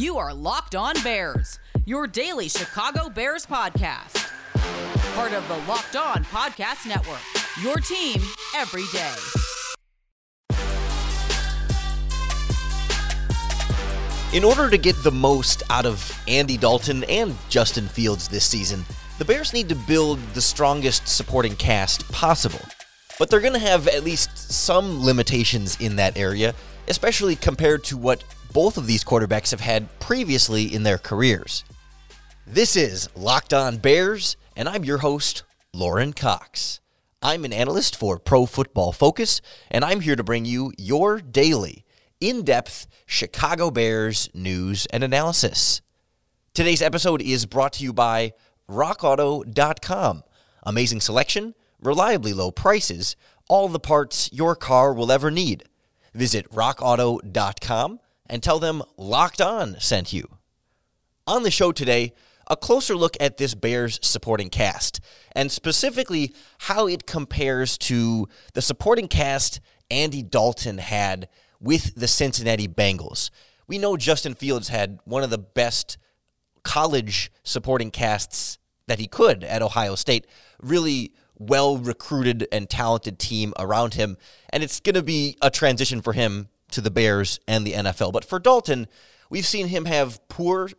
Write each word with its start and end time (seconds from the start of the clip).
You 0.00 0.16
are 0.16 0.32
Locked 0.32 0.74
On 0.74 0.94
Bears, 1.02 1.58
your 1.84 2.06
daily 2.06 2.48
Chicago 2.48 3.10
Bears 3.10 3.44
podcast. 3.44 4.32
Part 5.14 5.34
of 5.34 5.46
the 5.46 5.58
Locked 5.70 5.94
On 5.94 6.24
Podcast 6.24 6.86
Network, 6.88 7.20
your 7.60 7.76
team 7.76 8.18
every 8.56 8.84
day. 8.94 9.14
In 14.32 14.42
order 14.42 14.70
to 14.70 14.78
get 14.78 14.96
the 15.02 15.12
most 15.12 15.64
out 15.68 15.84
of 15.84 16.18
Andy 16.26 16.56
Dalton 16.56 17.04
and 17.04 17.36
Justin 17.50 17.86
Fields 17.86 18.26
this 18.26 18.46
season, 18.46 18.86
the 19.18 19.26
Bears 19.26 19.52
need 19.52 19.68
to 19.68 19.74
build 19.74 20.18
the 20.32 20.40
strongest 20.40 21.08
supporting 21.08 21.56
cast 21.56 22.10
possible. 22.10 22.64
But 23.18 23.28
they're 23.28 23.40
going 23.40 23.52
to 23.52 23.58
have 23.58 23.86
at 23.86 24.02
least 24.02 24.34
some 24.50 25.04
limitations 25.04 25.76
in 25.78 25.96
that 25.96 26.16
area, 26.16 26.54
especially 26.88 27.36
compared 27.36 27.84
to 27.84 27.98
what 27.98 28.24
both 28.52 28.76
of 28.76 28.86
these 28.86 29.04
quarterbacks 29.04 29.50
have 29.50 29.60
had 29.60 29.98
previously 30.00 30.64
in 30.64 30.82
their 30.82 30.98
careers. 30.98 31.64
This 32.46 32.76
is 32.76 33.08
Locked 33.14 33.54
On 33.54 33.76
Bears, 33.76 34.36
and 34.56 34.68
I'm 34.68 34.84
your 34.84 34.98
host, 34.98 35.44
Lorin 35.72 36.12
Cox. 36.12 36.80
I'm 37.22 37.44
an 37.44 37.52
analyst 37.52 37.96
for 37.96 38.18
Pro 38.18 38.46
Football 38.46 38.92
Focus, 38.92 39.40
and 39.70 39.84
I'm 39.84 40.00
here 40.00 40.16
to 40.16 40.24
bring 40.24 40.44
you 40.44 40.72
your 40.78 41.20
daily, 41.20 41.84
in 42.20 42.42
depth 42.42 42.86
Chicago 43.06 43.70
Bears 43.70 44.28
news 44.34 44.86
and 44.86 45.04
analysis. 45.04 45.80
Today's 46.54 46.82
episode 46.82 47.22
is 47.22 47.46
brought 47.46 47.74
to 47.74 47.84
you 47.84 47.92
by 47.92 48.32
RockAuto.com. 48.68 50.24
Amazing 50.64 51.00
selection, 51.00 51.54
reliably 51.80 52.32
low 52.32 52.50
prices, 52.50 53.16
all 53.48 53.68
the 53.68 53.80
parts 53.80 54.28
your 54.32 54.56
car 54.56 54.92
will 54.92 55.12
ever 55.12 55.30
need. 55.30 55.64
Visit 56.14 56.50
RockAuto.com 56.50 58.00
and 58.30 58.42
tell 58.42 58.60
them 58.60 58.82
Locked 58.96 59.42
On 59.42 59.78
sent 59.78 60.14
you. 60.14 60.26
On 61.26 61.42
the 61.42 61.50
show 61.50 61.72
today, 61.72 62.14
a 62.46 62.56
closer 62.56 62.96
look 62.96 63.16
at 63.20 63.36
this 63.36 63.54
Bears 63.54 63.98
supporting 64.02 64.48
cast, 64.48 65.00
and 65.32 65.52
specifically 65.52 66.34
how 66.60 66.86
it 66.86 67.06
compares 67.06 67.76
to 67.78 68.28
the 68.54 68.62
supporting 68.62 69.08
cast 69.08 69.60
Andy 69.90 70.22
Dalton 70.22 70.78
had 70.78 71.28
with 71.60 71.94
the 71.94 72.08
Cincinnati 72.08 72.66
Bengals. 72.66 73.30
We 73.66 73.78
know 73.78 73.96
Justin 73.96 74.34
Fields 74.34 74.68
had 74.68 75.00
one 75.04 75.22
of 75.22 75.30
the 75.30 75.38
best 75.38 75.98
college 76.62 77.30
supporting 77.42 77.90
casts 77.90 78.58
that 78.86 78.98
he 78.98 79.06
could 79.06 79.44
at 79.44 79.62
Ohio 79.62 79.94
State. 79.94 80.26
Really 80.60 81.12
well 81.36 81.78
recruited 81.78 82.46
and 82.52 82.68
talented 82.68 83.18
team 83.18 83.52
around 83.58 83.94
him. 83.94 84.16
And 84.50 84.62
it's 84.62 84.80
going 84.80 84.94
to 84.94 85.02
be 85.02 85.36
a 85.40 85.50
transition 85.50 86.02
for 86.02 86.12
him 86.12 86.48
to 86.70 86.80
the 86.80 86.90
Bears 86.90 87.40
and 87.46 87.66
the 87.66 87.72
NFL. 87.72 88.12
But 88.12 88.24
for 88.24 88.38
Dalton, 88.38 88.88
we've 89.28 89.46
seen 89.46 89.68
him 89.68 89.84
have 89.84 90.26
poor 90.28 90.70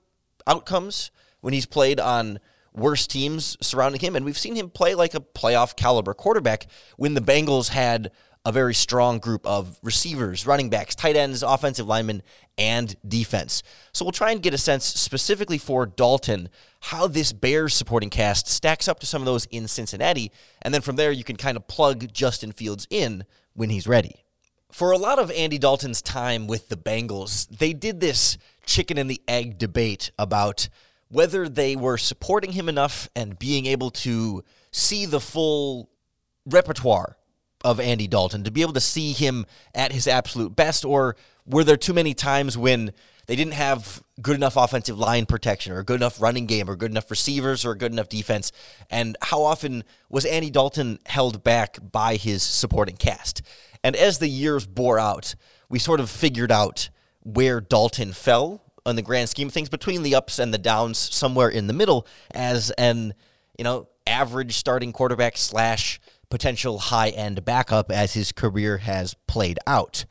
outcomes 0.48 1.12
when 1.42 1.54
he's 1.54 1.66
played 1.66 2.00
on 2.00 2.40
worse 2.74 3.08
teams 3.08 3.58
surrounding 3.62 4.02
him. 4.02 4.16
And 4.16 4.26
we've 4.26 4.38
seen 4.38 4.56
him 4.56 4.70
play 4.70 4.96
like 4.96 5.14
a 5.14 5.20
playoff 5.20 5.76
caliber 5.76 6.14
quarterback 6.14 6.68
when 6.98 7.14
the 7.14 7.22
Bengals 7.22 7.70
had 7.70 8.12
a 8.44 8.52
very 8.52 8.74
strong 8.74 9.20
group 9.20 9.46
of 9.46 9.80
receivers, 9.84 10.48
running 10.48 10.70
backs, 10.70 10.96
tight 10.96 11.16
ends, 11.16 11.44
offensive 11.44 11.86
linemen, 11.86 12.24
and 12.58 12.96
defense. 13.08 13.62
So 13.94 14.04
we'll 14.04 14.12
try 14.12 14.32
and 14.32 14.42
get 14.42 14.54
a 14.54 14.58
sense 14.58 14.84
specifically 14.86 15.60
for 15.60 15.86
Dalton 15.86 16.50
how 16.80 17.06
this 17.06 17.34
Bears 17.34 17.76
supporting 17.76 18.10
cast 18.10 18.48
stacks 18.48 18.88
up 18.88 19.00
to 19.02 19.06
some 19.06 19.22
of 19.22 19.28
those 19.28 19.46
in 19.46 19.68
Cincinnati. 19.68 20.32
And 20.64 20.74
then 20.74 20.82
from 20.82 20.96
there, 20.96 21.12
you 21.12 21.24
can 21.24 21.36
kind 21.36 21.56
of 21.56 21.68
plug 21.68 22.12
Justin 22.12 22.52
Fields 22.52 22.88
in 22.90 23.26
when 23.54 23.70
he's 23.70 23.88
ready. 23.88 24.26
For 24.72 24.92
a 24.92 24.98
lot 24.98 25.20
of 25.20 25.30
Andy 25.32 25.58
Dalton's 25.58 26.02
time 26.02 26.48
with 26.48 26.70
the 26.70 26.78
Bengals, 26.78 27.48
they 27.50 27.74
did 27.74 28.00
this 28.00 28.38
chicken 28.66 28.98
and 28.98 29.10
the 29.10 29.22
egg 29.28 29.58
debate 29.58 30.12
about 30.18 30.70
whether 31.10 31.50
they 31.50 31.76
were 31.76 31.98
supporting 31.98 32.54
him 32.54 32.70
enough 32.70 33.10
and 33.14 33.38
being 33.38 33.66
able 33.66 33.92
to 33.92 34.44
see 34.72 35.06
the 35.06 35.20
full 35.20 35.90
repertoire 36.46 37.18
of 37.66 37.82
Andy 37.82 38.08
Dalton, 38.08 38.46
to 38.46 38.52
be 38.52 38.62
able 38.62 38.74
to 38.74 38.80
see 38.80 39.12
him 39.12 39.46
at 39.76 39.92
his 39.92 40.08
absolute 40.08 40.56
best, 40.56 40.86
or 40.86 41.18
were 41.46 41.66
there 41.66 41.78
too 41.78 41.94
many 41.94 42.14
times 42.14 42.58
when 42.58 42.94
they 43.28 43.36
didn't 43.36 43.54
have 43.54 44.02
good 44.22 44.36
enough 44.36 44.56
offensive 44.56 44.98
line 44.98 45.26
protection 45.26 45.74
or 45.74 45.84
good 45.84 46.00
enough 46.00 46.22
running 46.22 46.46
game 46.46 46.70
or 46.70 46.76
good 46.76 46.92
enough 46.92 47.12
receivers 47.12 47.66
or 47.66 47.76
good 47.76 47.92
enough 47.92 48.08
defense? 48.08 48.54
And 48.90 49.18
how 49.22 49.44
often 49.44 49.84
was 50.10 50.24
Andy 50.26 50.50
Dalton 50.50 51.00
held 51.06 51.44
back 51.44 51.78
by 51.92 52.16
his 52.16 52.42
supporting 52.42 52.96
cast? 52.96 53.42
And 53.84 53.96
as 53.96 54.20
the 54.20 54.28
years 54.28 54.66
bore 54.66 55.00
out, 55.00 55.36
we 55.70 55.80
sort 55.80 56.00
of 56.00 56.10
figured 56.10 56.52
out 56.52 56.90
where 57.22 57.62
Dalton 57.62 58.14
fell 58.14 58.62
on 58.86 58.96
the 58.96 59.02
grand 59.02 59.30
scheme 59.30 59.48
of 59.48 59.54
things 59.54 59.70
between 59.70 60.04
the 60.04 60.16
ups 60.16 60.40
and 60.40 60.54
the 60.54 60.58
downs, 60.58 60.98
somewhere 60.98 61.50
in 61.50 61.68
the 61.68 61.74
middle, 61.74 62.08
as 62.32 62.72
an 62.72 63.14
you 63.58 63.64
know 63.64 63.88
average 64.08 64.58
starting 64.58 64.92
quarterback 64.92 65.38
slash 65.38 66.00
potential 66.30 66.80
high 66.80 67.10
end 67.10 67.44
backup 67.46 67.92
as 67.92 68.14
his 68.14 68.32
career 68.32 68.78
has 68.78 69.14
played 69.28 69.60
out. 69.68 70.06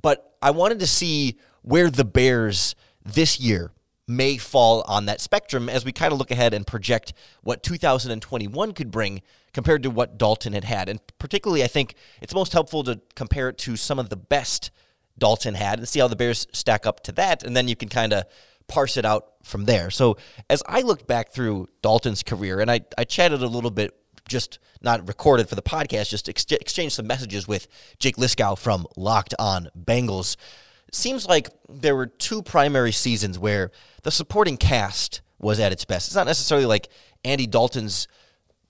But 0.00 0.36
I 0.40 0.50
wanted 0.50 0.78
to 0.80 0.86
see 0.86 1.38
where 1.62 1.90
the 1.90 2.04
Bears 2.04 2.74
this 3.04 3.40
year 3.40 3.72
may 4.08 4.36
fall 4.36 4.84
on 4.86 5.06
that 5.06 5.20
spectrum 5.20 5.68
as 5.68 5.84
we 5.84 5.92
kind 5.92 6.12
of 6.12 6.18
look 6.18 6.30
ahead 6.30 6.54
and 6.54 6.66
project 6.66 7.12
what 7.42 7.62
2021 7.62 8.72
could 8.72 8.90
bring 8.90 9.20
compared 9.52 9.82
to 9.82 9.90
what 9.90 10.18
Dalton 10.18 10.52
had 10.52 10.64
had. 10.64 10.88
And 10.88 11.00
particularly, 11.18 11.64
I 11.64 11.66
think 11.66 11.94
it's 12.20 12.34
most 12.34 12.52
helpful 12.52 12.84
to 12.84 13.00
compare 13.14 13.48
it 13.48 13.58
to 13.58 13.76
some 13.76 13.98
of 13.98 14.08
the 14.08 14.16
best 14.16 14.70
Dalton 15.18 15.54
had 15.54 15.78
and 15.78 15.88
see 15.88 15.98
how 15.98 16.08
the 16.08 16.16
Bears 16.16 16.46
stack 16.52 16.86
up 16.86 17.02
to 17.04 17.12
that. 17.12 17.42
And 17.42 17.56
then 17.56 17.66
you 17.66 17.74
can 17.74 17.88
kind 17.88 18.12
of 18.12 18.24
parse 18.68 18.96
it 18.96 19.04
out 19.04 19.32
from 19.42 19.64
there. 19.64 19.90
So 19.90 20.16
as 20.50 20.62
I 20.66 20.82
looked 20.82 21.06
back 21.06 21.32
through 21.32 21.68
Dalton's 21.82 22.22
career, 22.22 22.60
and 22.60 22.70
I, 22.70 22.80
I 22.98 23.04
chatted 23.04 23.42
a 23.42 23.48
little 23.48 23.70
bit, 23.70 23.96
just 24.28 24.58
not 24.82 25.06
recorded 25.06 25.48
for 25.48 25.54
the 25.54 25.62
podcast, 25.62 26.10
just 26.10 26.28
ex- 26.28 26.44
exchanged 26.50 26.96
some 26.96 27.06
messages 27.06 27.46
with 27.46 27.68
Jake 27.98 28.16
Liskow 28.16 28.58
from 28.58 28.86
Locked 28.96 29.34
On 29.38 29.68
Bengals 29.78 30.36
seems 30.92 31.26
like 31.26 31.48
there 31.68 31.96
were 31.96 32.06
two 32.06 32.42
primary 32.42 32.92
seasons 32.92 33.38
where 33.38 33.70
the 34.02 34.10
supporting 34.10 34.56
cast 34.56 35.20
was 35.38 35.60
at 35.60 35.72
its 35.72 35.84
best. 35.84 36.08
It's 36.08 36.16
not 36.16 36.26
necessarily 36.26 36.66
like 36.66 36.88
Andy 37.24 37.46
Dalton's 37.46 38.08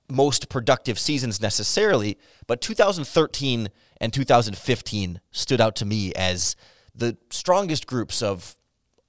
most 0.09 0.49
productive 0.49 0.99
seasons 0.99 1.41
necessarily, 1.41 2.19
but 2.47 2.61
2013 2.61 3.69
and 4.01 4.13
2015 4.13 5.21
stood 5.31 5.61
out 5.61 5.77
to 5.77 5.85
me 5.85 6.13
as 6.15 6.57
the 6.95 7.17
strongest 7.31 7.87
groups 7.87 8.23
of 8.23 8.57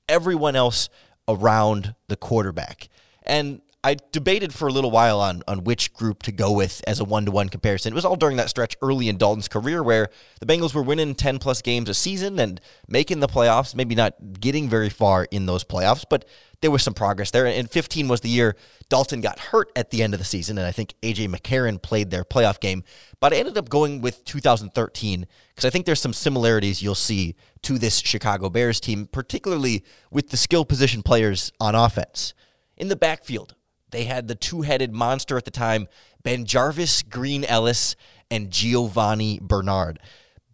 everyone 0.10 0.56
else 0.56 0.90
around 1.28 1.94
the 2.08 2.16
quarterback. 2.16 2.90
And 3.24 3.62
I 3.84 3.96
debated 4.12 4.54
for 4.54 4.68
a 4.68 4.72
little 4.72 4.92
while 4.92 5.22
on 5.22 5.44
on 5.48 5.64
which 5.64 5.94
group 5.94 6.24
to 6.24 6.32
go 6.32 6.52
with 6.52 6.82
as 6.88 7.00
a 7.00 7.06
one 7.06 7.26
to 7.26 7.32
one 7.32 7.48
comparison. 7.48 7.94
It 7.94 7.96
was 7.96 8.06
all 8.06 8.16
during 8.16 8.38
that 8.38 8.50
stretch 8.50 8.76
early 8.82 9.08
in 9.08 9.18
Dalton's 9.18 9.48
career 9.48 9.84
where 9.84 10.10
the 10.40 10.46
Bengals 10.46 10.74
were 10.74 10.82
winning 10.82 11.16
ten 11.16 11.38
plus 11.38 11.62
games 11.62 11.88
a 11.88 11.94
season 11.94 12.40
and 12.40 12.60
making 12.88 13.20
the 13.20 13.28
playoffs. 13.28 13.76
Maybe 13.76 13.94
not 13.96 14.40
getting 14.40 14.68
very 14.68 14.90
far 14.90 15.28
in 15.32 15.46
those 15.46 15.64
playoffs, 15.64 16.04
but 16.10 16.26
there 16.62 16.72
was 16.72 16.82
some 16.82 16.96
progress 16.96 17.32
there. 17.32 17.46
And 17.46 17.70
15 17.70 18.08
was 18.08 18.22
the 18.22 18.30
year 18.30 18.56
Dalton 18.90 19.22
got 19.22 19.38
hurt 19.38 19.72
at 19.76 19.92
the 19.92 20.02
end 20.02 20.14
of 20.14 20.20
the 20.20 20.26
season, 20.26 20.58
and 20.58 20.66
I 20.66 20.72
think 20.72 20.94
AJ 21.04 21.30
McCarron 21.30 21.82
played 21.82 22.10
their 22.10 22.24
playoff 22.24 22.60
game. 22.60 22.84
But 23.20 23.32
I 23.32 23.38
ended 23.38 23.58
up 23.58 23.70
going 23.70 24.02
with 24.02 24.26
2013 24.26 25.28
because 25.50 25.66
I 25.66 25.70
think 25.70 25.86
there's 25.86 26.02
some 26.02 26.14
similarities 26.14 26.82
you'll 26.82 26.96
see 26.96 27.36
to 27.62 27.78
this 27.78 28.00
Chicago 28.00 28.50
Bears 28.50 28.80
team, 28.80 29.06
particularly 29.06 29.84
with 30.10 30.30
the 30.30 30.38
skill 30.38 30.66
position 30.66 31.04
players 31.04 31.52
on 31.60 31.76
offense. 31.76 32.34
In 32.76 32.90
the 32.90 32.96
backfield, 32.96 33.56
they 33.92 34.06
had 34.06 34.28
the 34.28 34.36
two 34.36 34.62
headed 34.62 34.94
monster 34.94 35.38
at 35.38 35.46
the 35.46 35.52
time, 35.52 35.88
BenJarvus 36.24 37.08
Green 37.10 37.44
Ellis 37.46 37.96
and 38.30 38.52
Giovani 38.52 39.40
Bernard. 39.42 40.00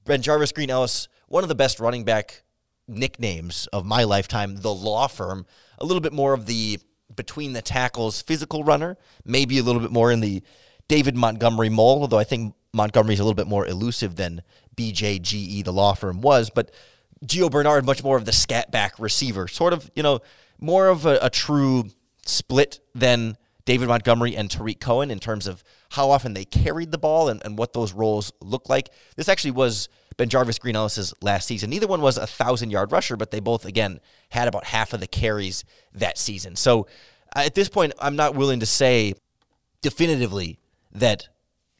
BenJarvus 0.05 0.53
Green 0.53 0.69
Ellis, 0.69 1.07
one 1.27 1.43
of 1.43 1.49
the 1.49 1.55
best 1.55 1.79
running 1.79 2.03
back 2.03 2.43
nicknames 2.87 3.67
of 3.67 3.85
my 3.85 4.03
lifetime, 4.03 4.57
the 4.57 4.73
law 4.73 5.07
firm, 5.07 5.45
a 5.79 5.85
little 5.85 6.01
bit 6.01 6.13
more 6.13 6.33
of 6.33 6.45
the 6.45 6.79
between 7.15 7.53
the 7.53 7.61
tackles 7.61 8.21
physical 8.21 8.63
runner, 8.63 8.97
maybe 9.25 9.59
a 9.59 9.63
little 9.63 9.81
bit 9.81 9.91
more 9.91 10.11
in 10.11 10.19
the 10.19 10.41
David 10.87 11.15
Montgomery 11.15 11.69
mold, 11.69 12.01
although 12.01 12.19
I 12.19 12.23
think 12.23 12.55
Montgomery's 12.73 13.19
a 13.19 13.23
little 13.23 13.35
bit 13.35 13.47
more 13.47 13.67
elusive 13.67 14.15
than 14.15 14.41
BJGE, 14.75 15.63
the 15.63 15.73
law 15.73 15.93
firm, 15.93 16.21
was. 16.21 16.49
But 16.49 16.71
Gio 17.25 17.49
Bernard, 17.49 17.85
much 17.85 18.03
more 18.03 18.17
of 18.17 18.25
the 18.25 18.33
scat 18.33 18.71
back 18.71 18.99
receiver, 18.99 19.47
sort 19.47 19.73
of, 19.73 19.89
you 19.95 20.03
know, 20.03 20.19
more 20.59 20.87
of 20.87 21.05
a, 21.05 21.19
a 21.21 21.29
true 21.29 21.85
split 22.25 22.79
than 22.95 23.37
David 23.65 23.87
Montgomery 23.87 24.35
and 24.35 24.51
Tarik 24.51 24.79
Cohen 24.79 25.09
in 25.09 25.19
terms 25.19 25.47
of 25.47 25.63
how 25.91 26.09
often 26.09 26.33
they 26.33 26.45
carried 26.45 26.91
the 26.91 26.97
ball 26.97 27.29
and, 27.29 27.41
and 27.45 27.57
what 27.57 27.73
those 27.73 27.93
roles 27.93 28.31
look 28.41 28.67
like. 28.67 28.89
This 29.15 29.29
actually 29.29 29.51
was 29.51 29.87
BenJarvus 30.17 30.59
Green 30.59 30.75
Ellis's 30.75 31.13
last 31.21 31.47
season. 31.47 31.69
Neither 31.69 31.87
one 31.87 32.01
was 32.01 32.17
a 32.17 32.27
thousand 32.27 32.71
yard 32.71 32.91
rusher, 32.91 33.15
but 33.15 33.31
they 33.31 33.39
both, 33.39 33.65
again, 33.65 33.99
had 34.29 34.47
about 34.47 34.65
half 34.65 34.93
of 34.93 34.99
the 34.99 35.07
carries 35.07 35.63
that 35.93 36.17
season. 36.17 36.55
So 36.55 36.87
uh, 37.35 37.43
at 37.45 37.55
this 37.55 37.69
point, 37.69 37.93
I'm 37.99 38.15
not 38.15 38.35
willing 38.35 38.59
to 38.59 38.65
say 38.65 39.13
definitively 39.81 40.59
that 40.91 41.27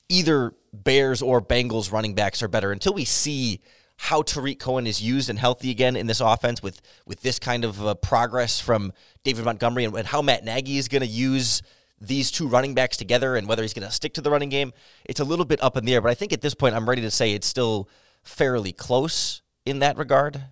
either 0.10 0.54
Bears 0.74 1.22
or 1.22 1.42
Bengals 1.42 1.92
running 1.92 2.16
backs 2.16 2.42
are 2.42 2.48
better 2.48 2.72
until 2.72 2.94
we 2.94 3.06
see 3.06 3.62
how 3.98 4.22
Tarik 4.22 4.60
Cohen 4.60 4.88
is 4.88 5.02
used 5.02 5.30
and 5.30 5.40
healthy 5.40 5.70
again 5.72 5.96
in 5.96 6.08
this 6.08 6.20
offense 6.20 6.62
with 6.62 6.82
with 7.06 7.22
this 7.22 7.40
kind 7.40 7.64
of 7.64 7.86
uh, 7.86 7.94
progress 7.96 8.60
from 8.60 8.92
David 9.24 9.46
Montgomery 9.46 9.86
and, 9.86 9.96
and 9.96 10.08
how 10.08 10.22
Matt 10.22 10.44
Nagy 10.44 10.78
is 10.78 10.88
going 10.88 11.02
to 11.02 11.08
use 11.08 11.62
these 12.02 12.32
two 12.32 12.48
running 12.48 12.74
backs 12.74 12.98
together 12.98 13.36
and 13.36 13.48
whether 13.48 13.62
he's 13.62 13.74
going 13.74 13.88
to 13.88 13.94
stick 13.94 14.14
to 14.16 14.22
the 14.22 14.30
running 14.30 14.50
game. 14.50 14.74
It's 15.06 15.20
a 15.20 15.24
little 15.24 15.46
bit 15.46 15.64
up 15.64 15.78
in 15.78 15.86
the 15.86 15.94
air, 15.94 16.02
but 16.02 16.12
I 16.12 16.16
think 16.16 16.34
at 16.34 16.42
this 16.42 16.54
point 16.54 16.76
I'm 16.76 16.88
ready 16.88 17.02
to 17.04 17.12
say 17.12 17.34
it's 17.34 17.48
still 17.48 17.90
fairly 18.24 18.74
close 18.74 19.42
in 19.66 19.80
that 19.80 19.98
regard 19.98 20.44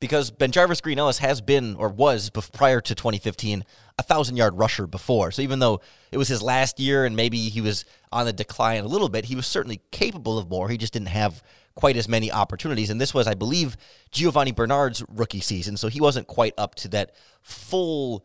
because 0.00 0.30
BenJarvus 0.30 0.82
Green 0.82 0.98
Ellis 0.98 1.18
has 1.18 1.40
been 1.40 1.74
or 1.76 1.88
was 1.88 2.30
prior 2.30 2.80
to 2.80 2.94
2015 2.94 3.64
a 3.98 4.02
thousand 4.02 4.36
yard 4.36 4.54
rusher 4.56 4.86
before. 4.86 5.30
So 5.30 5.42
even 5.42 5.58
though 5.58 5.80
it 6.12 6.18
was 6.18 6.28
his 6.28 6.42
last 6.42 6.78
year 6.78 7.04
and 7.04 7.16
maybe 7.16 7.48
he 7.48 7.60
was 7.60 7.84
on 8.12 8.26
the 8.26 8.32
decline 8.32 8.82
a 8.82 8.88
little 8.88 9.08
bit, 9.08 9.26
he 9.26 9.36
was 9.36 9.46
certainly 9.46 9.80
capable 9.90 10.38
of 10.38 10.48
more. 10.48 10.68
He 10.68 10.78
just 10.78 10.92
didn't 10.92 11.08
have 11.08 11.42
quite 11.74 11.96
as 11.96 12.08
many 12.08 12.32
opportunities. 12.32 12.90
And 12.90 13.00
this 13.00 13.14
was, 13.14 13.26
I 13.26 13.34
believe, 13.34 13.76
Giovani 14.10 14.52
Bernard's 14.52 15.04
rookie 15.08 15.40
season. 15.40 15.76
So 15.76 15.88
he 15.88 16.00
wasn't 16.00 16.26
quite 16.26 16.54
up 16.58 16.74
to 16.76 16.88
that 16.88 17.12
full 17.42 18.24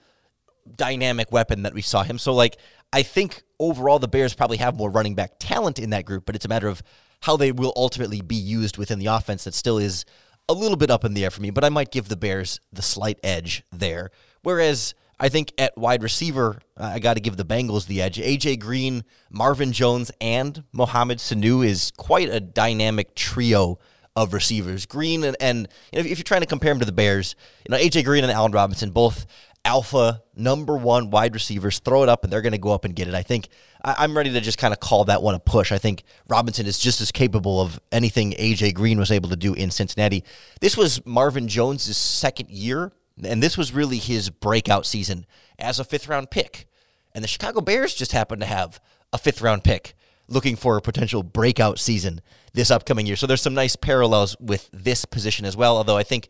dynamic 0.76 1.32
weapon 1.32 1.64
that 1.64 1.74
we 1.74 1.82
saw 1.82 2.04
him. 2.04 2.18
So, 2.18 2.34
like, 2.34 2.58
I 2.92 3.04
think 3.04 3.44
overall 3.60 4.00
the 4.00 4.08
Bears 4.08 4.34
probably 4.34 4.58
have 4.58 4.78
more 4.78 4.90
running 4.90 5.16
back 5.16 5.34
talent 5.40 5.80
in 5.80 5.92
that 5.92 6.06
group, 6.06 6.26
but 6.26 6.36
it's 6.36 6.46
a 6.46 6.50
matter 6.50 6.68
of 6.68 6.82
how 7.22 7.38
they 7.38 7.52
will 7.52 7.74
ultimately 7.76 8.22
be 8.22 8.36
used 8.36 8.78
within 8.78 9.00
the 9.00 9.08
offense 9.08 9.44
that 9.44 9.54
still 9.54 9.78
is 9.78 10.06
a 10.50 10.54
little 10.54 10.78
bit 10.78 10.92
up 10.92 11.06
in 11.06 11.14
the 11.14 11.24
air 11.24 11.32
for 11.32 11.42
me, 11.42 11.50
but 11.50 11.64
I 11.64 11.70
might 11.70 11.92
give 11.92 12.10
the 12.10 12.18
Bears 12.18 12.60
the 12.72 12.82
slight 12.82 13.20
edge 13.24 13.64
there. 13.72 14.12
Whereas 14.42 14.94
I 15.20 15.30
think 15.30 15.54
at 15.58 15.78
wide 15.78 16.04
receiver, 16.04 16.60
uh, 16.78 16.92
I 16.96 17.00
got 17.00 17.16
to 17.16 17.22
give 17.22 17.38
the 17.38 17.46
Bengals 17.46 17.88
the 17.88 18.02
edge. 18.02 18.18
AJ 18.18 18.60
Green, 18.60 19.04
Marvin 19.30 19.72
Jones, 19.72 20.12
and 20.20 20.64
Mohamed 20.72 21.20
Sanu 21.20 21.66
is 21.66 21.92
quite 21.98 22.30
a 22.30 22.40
dynamic 22.40 23.16
trio 23.16 23.80
of 24.16 24.34
receivers. 24.34 24.86
Green 24.86 25.24
and, 25.24 25.36
and 25.40 25.68
you 25.92 26.00
know, 26.00 26.10
if 26.10 26.18
you're 26.18 26.24
trying 26.24 26.42
to 26.42 26.48
compare 26.48 26.72
them 26.72 26.80
to 26.80 26.86
the 26.86 26.92
Bears, 26.92 27.36
you 27.68 27.72
know 27.72 27.82
AJ 27.82 28.06
Green 28.06 28.24
and 28.24 28.32
Allen 28.32 28.52
Robinson 28.52 28.92
both 28.92 29.26
alpha 29.66 30.22
number 30.36 30.76
one 30.76 31.10
wide 31.10 31.34
receivers. 31.34 31.80
Throw 31.80 32.04
it 32.04 32.10
up, 32.10 32.24
and 32.24 32.32
they're 32.32 32.42
going 32.42 32.54
to 32.54 32.58
go 32.58 32.72
up 32.72 32.86
and 32.86 32.96
get 32.96 33.08
it. 33.08 33.14
I 33.14 33.24
think 33.24 33.48
I, 33.84 34.04
am 34.04 34.16
ready 34.16 34.32
to 34.32 34.42
just 34.42 34.58
kind 34.58 34.74
of 34.74 34.80
call 34.80 35.06
that 35.06 35.22
one 35.22 35.36
a 35.36 35.40
push. 35.40 35.72
I 35.72 35.78
think 35.78 36.04
Robinson 36.28 36.66
is 36.66 36.78
just 36.80 37.02
as 37.02 37.12
capable 37.12 37.62
of 37.62 37.80
anything 37.92 38.32
AJ 38.34 38.74
Green 38.74 39.00
was 39.00 39.12
able 39.12 39.30
to 39.30 39.36
do 39.36 39.54
in 39.54 39.72
Cincinnati. 39.72 40.24
This 40.62 40.78
was 40.78 41.06
Marvin 41.06 41.48
Jones' 41.48 41.96
second 41.96 42.50
year, 42.50 42.92
and 43.22 43.44
this 43.44 43.58
was 43.58 43.74
really 43.74 43.98
his 43.98 44.30
breakout 44.30 44.86
season 44.86 45.26
as 45.60 45.80
a 45.80 45.84
fifth 45.84 46.08
round 46.08 46.32
pick. 46.32 46.68
And 47.14 47.24
the 47.24 47.28
Chicago 47.28 47.62
Bears 47.62 47.94
just 47.94 48.12
happened 48.12 48.42
to 48.42 48.48
have 48.48 48.80
a 49.12 49.18
fifth 49.18 49.42
round 49.42 49.64
pick 49.64 49.96
looking 50.28 50.56
for 50.56 50.78
a 50.78 50.82
potential 50.82 51.22
breakout 51.22 51.80
season 51.80 52.22
this 52.54 52.72
upcoming 52.72 53.06
year. 53.06 53.16
So 53.16 53.28
there's 53.28 53.42
some 53.42 53.54
nice 53.54 53.76
parallels 53.76 54.36
with 54.40 54.70
this 54.74 55.06
position 55.06 55.46
as 55.46 55.56
well. 55.56 55.78
Although 55.78 55.98
I 55.98 56.04
think 56.04 56.30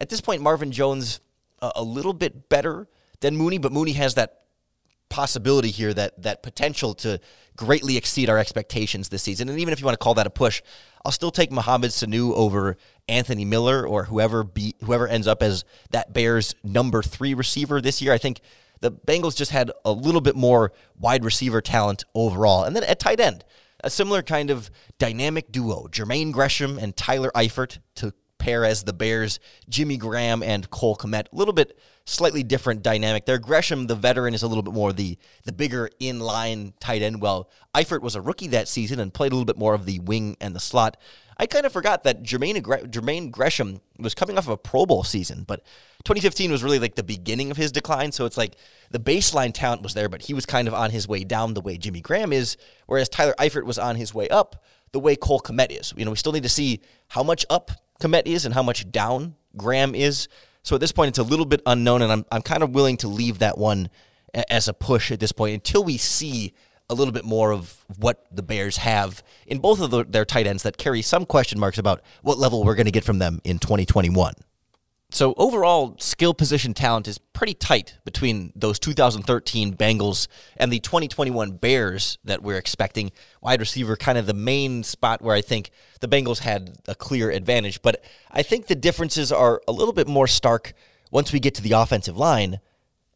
at 0.00 0.08
this 0.08 0.20
point, 0.20 0.42
Marvin 0.42 0.72
Jones 0.72 1.20
a, 1.60 1.72
a 1.76 1.82
little 1.82 2.14
bit 2.14 2.48
better 2.48 2.88
than 3.20 3.36
Mooney, 3.36 3.58
but 3.58 3.72
Mooney 3.72 3.92
has 3.92 4.14
that 4.14 4.40
possibility 5.08 5.70
here, 5.70 5.94
that 5.94 6.20
that 6.22 6.42
potential 6.42 6.94
to 6.94 7.20
greatly 7.56 7.96
exceed 7.96 8.28
our 8.28 8.38
expectations 8.38 9.08
this 9.08 9.22
season. 9.22 9.48
And 9.48 9.60
even 9.60 9.72
if 9.72 9.78
you 9.80 9.86
want 9.86 9.98
to 9.98 10.02
call 10.02 10.14
that 10.14 10.26
a 10.26 10.30
push, 10.30 10.60
I'll 11.04 11.12
still 11.12 11.30
take 11.30 11.52
Mohamed 11.52 11.90
Sanu 11.90 12.32
over 12.34 12.76
Anthony 13.08 13.44
Miller 13.44 13.86
or 13.86 14.04
whoever 14.04 14.44
be 14.44 14.74
whoever 14.82 15.06
ends 15.06 15.26
up 15.26 15.42
as 15.42 15.64
that 15.90 16.12
Bears 16.12 16.54
number 16.62 17.02
three 17.02 17.34
receiver 17.34 17.80
this 17.80 18.00
year. 18.00 18.12
I 18.12 18.18
think 18.18 18.40
the 18.80 18.92
Bengals 18.92 19.36
just 19.36 19.50
had 19.50 19.70
a 19.84 19.92
little 19.92 20.20
bit 20.20 20.36
more 20.36 20.72
wide 20.98 21.24
receiver 21.24 21.60
talent 21.60 22.04
overall. 22.14 22.64
And 22.64 22.74
then 22.74 22.84
at 22.84 22.98
tight 22.98 23.20
end, 23.20 23.44
a 23.82 23.90
similar 23.90 24.22
kind 24.22 24.50
of 24.50 24.70
dynamic 24.98 25.52
duo, 25.52 25.86
Jermaine 25.90 26.32
Gresham 26.32 26.78
and 26.78 26.96
Tyler 26.96 27.30
Eifert 27.34 27.78
to 27.96 28.12
pair 28.38 28.64
as 28.64 28.82
the 28.82 28.92
Bears, 28.92 29.40
Jimmy 29.70 29.96
Graham 29.96 30.42
and 30.42 30.68
Cole 30.68 30.96
Kmet. 30.96 31.32
A 31.32 31.36
little 31.36 31.54
bit 31.54 31.78
slightly 32.04 32.42
different 32.42 32.82
dynamic 32.82 33.24
there. 33.24 33.38
Gresham, 33.38 33.86
the 33.86 33.94
veteran, 33.94 34.34
is 34.34 34.42
a 34.42 34.46
little 34.46 34.62
bit 34.62 34.74
more 34.74 34.92
the 34.92 35.16
the 35.44 35.52
bigger 35.52 35.88
in-line 35.98 36.74
tight 36.78 37.00
end. 37.00 37.22
Well, 37.22 37.48
Eifert 37.74 38.02
was 38.02 38.14
a 38.14 38.20
rookie 38.20 38.48
that 38.48 38.68
season 38.68 39.00
and 39.00 39.14
played 39.14 39.32
a 39.32 39.34
little 39.34 39.46
bit 39.46 39.58
more 39.58 39.74
of 39.74 39.86
the 39.86 39.98
wing 40.00 40.36
and 40.40 40.54
the 40.54 40.60
slot. 40.60 40.98
I 41.38 41.46
kind 41.46 41.66
of 41.66 41.72
forgot 41.72 42.04
that 42.04 42.22
Jermaine, 42.22 42.62
Jermaine 42.62 43.30
Gresham 43.30 43.80
was 43.98 44.14
coming 44.14 44.38
off 44.38 44.44
of 44.44 44.50
a 44.50 44.56
Pro 44.56 44.86
Bowl 44.86 45.04
season, 45.04 45.44
but 45.44 45.60
2015 46.04 46.50
was 46.50 46.62
really 46.62 46.78
like 46.78 46.94
the 46.94 47.02
beginning 47.02 47.50
of 47.50 47.56
his 47.56 47.72
decline. 47.72 48.12
So 48.12 48.24
it's 48.24 48.36
like 48.36 48.56
the 48.90 49.00
baseline 49.00 49.52
talent 49.52 49.82
was 49.82 49.94
there, 49.94 50.08
but 50.08 50.22
he 50.22 50.34
was 50.34 50.46
kind 50.46 50.68
of 50.68 50.74
on 50.74 50.90
his 50.90 51.08
way 51.08 51.24
down 51.24 51.54
the 51.54 51.60
way 51.60 51.76
Jimmy 51.76 52.00
Graham 52.00 52.32
is, 52.32 52.56
whereas 52.86 53.08
Tyler 53.08 53.34
Eifert 53.38 53.64
was 53.64 53.78
on 53.78 53.96
his 53.96 54.14
way 54.14 54.28
up 54.28 54.64
the 54.92 55.00
way 55.00 55.16
Cole 55.16 55.40
Kmet 55.40 55.70
is. 55.78 55.92
You 55.96 56.04
know, 56.04 56.12
we 56.12 56.16
still 56.16 56.32
need 56.32 56.44
to 56.44 56.48
see 56.48 56.80
how 57.08 57.22
much 57.22 57.44
up 57.50 57.70
Kmet 58.00 58.26
is 58.26 58.44
and 58.44 58.54
how 58.54 58.62
much 58.62 58.90
down 58.90 59.34
Graham 59.56 59.94
is. 59.94 60.28
So 60.62 60.76
at 60.76 60.80
this 60.80 60.92
point, 60.92 61.08
it's 61.08 61.18
a 61.18 61.24
little 61.24 61.46
bit 61.46 61.60
unknown, 61.66 62.00
and 62.00 62.10
I'm, 62.10 62.24
I'm 62.30 62.42
kind 62.42 62.62
of 62.62 62.70
willing 62.70 62.96
to 62.98 63.08
leave 63.08 63.40
that 63.40 63.58
one 63.58 63.90
as 64.48 64.68
a 64.68 64.74
push 64.74 65.12
at 65.12 65.20
this 65.20 65.32
point 65.32 65.54
until 65.54 65.84
we 65.84 65.96
see 65.96 66.54
a 66.90 66.94
little 66.94 67.12
bit 67.12 67.24
more 67.24 67.52
of 67.52 67.84
what 67.98 68.26
the 68.30 68.42
Bears 68.42 68.78
have 68.78 69.22
in 69.46 69.58
both 69.58 69.80
of 69.80 69.90
the, 69.90 70.04
their 70.04 70.24
tight 70.24 70.46
ends 70.46 70.62
that 70.64 70.76
carry 70.76 71.02
some 71.02 71.24
question 71.24 71.58
marks 71.58 71.78
about 71.78 72.02
what 72.22 72.38
level 72.38 72.64
we're 72.64 72.74
going 72.74 72.86
to 72.86 72.92
get 72.92 73.04
from 73.04 73.18
them 73.18 73.40
in 73.44 73.58
2021. 73.58 74.34
So 75.10 75.32
overall, 75.36 75.94
skill 76.00 76.34
position 76.34 76.74
talent 76.74 77.06
is 77.06 77.18
pretty 77.18 77.54
tight 77.54 77.98
between 78.04 78.52
those 78.56 78.80
2013 78.80 79.76
Bengals 79.76 80.26
and 80.56 80.72
the 80.72 80.80
2021 80.80 81.52
Bears 81.52 82.18
that 82.24 82.42
we're 82.42 82.56
expecting. 82.56 83.12
Wide 83.40 83.60
receiver, 83.60 83.94
kind 83.94 84.18
of 84.18 84.26
the 84.26 84.34
main 84.34 84.82
spot 84.82 85.22
where 85.22 85.36
I 85.36 85.40
think 85.40 85.70
the 86.00 86.08
Bengals 86.08 86.40
had 86.40 86.78
a 86.88 86.96
clear 86.96 87.30
advantage. 87.30 87.80
But 87.80 88.02
I 88.30 88.42
think 88.42 88.66
the 88.66 88.74
differences 88.74 89.30
are 89.30 89.62
a 89.68 89.72
little 89.72 89.94
bit 89.94 90.08
more 90.08 90.26
stark 90.26 90.72
once 91.12 91.32
we 91.32 91.38
get 91.38 91.54
to 91.54 91.62
the 91.62 91.72
offensive 91.72 92.16
line 92.16 92.58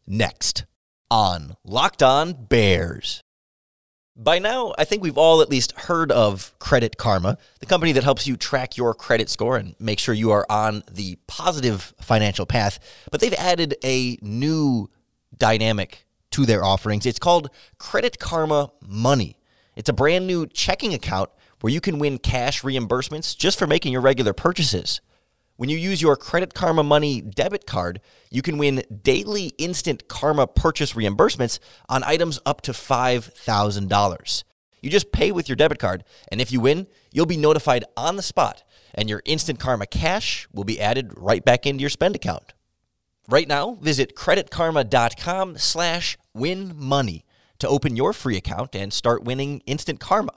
next 0.06 0.66
on 1.10 1.56
Locked 1.64 2.02
On 2.04 2.32
Bears. 2.32 3.24
By 4.20 4.40
now, 4.40 4.74
I 4.76 4.84
think 4.84 5.00
we've 5.00 5.16
all 5.16 5.42
at 5.42 5.48
least 5.48 5.70
heard 5.78 6.10
of 6.10 6.52
Credit 6.58 6.96
Karma, 6.96 7.38
the 7.60 7.66
company 7.66 7.92
that 7.92 8.02
helps 8.02 8.26
you 8.26 8.36
track 8.36 8.76
your 8.76 8.92
credit 8.92 9.30
score 9.30 9.56
and 9.56 9.76
make 9.78 10.00
sure 10.00 10.12
you 10.12 10.32
are 10.32 10.44
on 10.50 10.82
the 10.90 11.16
positive 11.28 11.94
financial 12.00 12.44
path. 12.44 12.80
But 13.12 13.20
they've 13.20 13.32
added 13.34 13.76
a 13.84 14.18
new 14.20 14.90
dynamic 15.36 16.04
to 16.32 16.44
their 16.44 16.64
offerings. 16.64 17.06
It's 17.06 17.20
called 17.20 17.50
Credit 17.78 18.18
Karma 18.18 18.72
Money. 18.84 19.38
It's 19.76 19.88
a 19.88 19.92
brand 19.92 20.26
new 20.26 20.48
checking 20.48 20.94
account 20.94 21.30
where 21.60 21.72
you 21.72 21.80
can 21.80 22.00
win 22.00 22.18
cash 22.18 22.62
reimbursements 22.62 23.36
just 23.38 23.56
for 23.56 23.68
making 23.68 23.92
your 23.92 24.00
regular 24.00 24.32
purchases. 24.32 25.00
When 25.58 25.68
you 25.68 25.76
use 25.76 26.00
your 26.00 26.16
Credit 26.16 26.54
Karma 26.54 26.84
Money 26.84 27.20
debit 27.20 27.66
card, 27.66 28.00
you 28.30 28.42
can 28.42 28.58
win 28.58 28.84
daily 29.02 29.46
instant 29.58 30.06
Karma 30.06 30.46
purchase 30.46 30.92
reimbursements 30.92 31.58
on 31.88 32.04
items 32.04 32.38
up 32.46 32.60
to 32.60 32.70
$5,000. 32.70 34.44
You 34.80 34.88
just 34.88 35.10
pay 35.10 35.32
with 35.32 35.48
your 35.48 35.56
debit 35.56 35.80
card, 35.80 36.04
and 36.30 36.40
if 36.40 36.52
you 36.52 36.60
win, 36.60 36.86
you'll 37.10 37.26
be 37.26 37.36
notified 37.36 37.82
on 37.96 38.14
the 38.14 38.22
spot, 38.22 38.62
and 38.94 39.08
your 39.08 39.20
instant 39.24 39.58
Karma 39.58 39.86
cash 39.86 40.46
will 40.52 40.62
be 40.62 40.80
added 40.80 41.12
right 41.16 41.44
back 41.44 41.66
into 41.66 41.80
your 41.80 41.90
spend 41.90 42.14
account. 42.14 42.52
Right 43.28 43.48
now, 43.48 43.78
visit 43.80 44.14
creditkarma.com 44.14 45.58
slash 45.58 46.16
win 46.34 46.72
money 46.76 47.24
to 47.58 47.66
open 47.66 47.96
your 47.96 48.12
free 48.12 48.36
account 48.36 48.76
and 48.76 48.92
start 48.92 49.24
winning 49.24 49.62
instant 49.66 49.98
karma. 49.98 50.34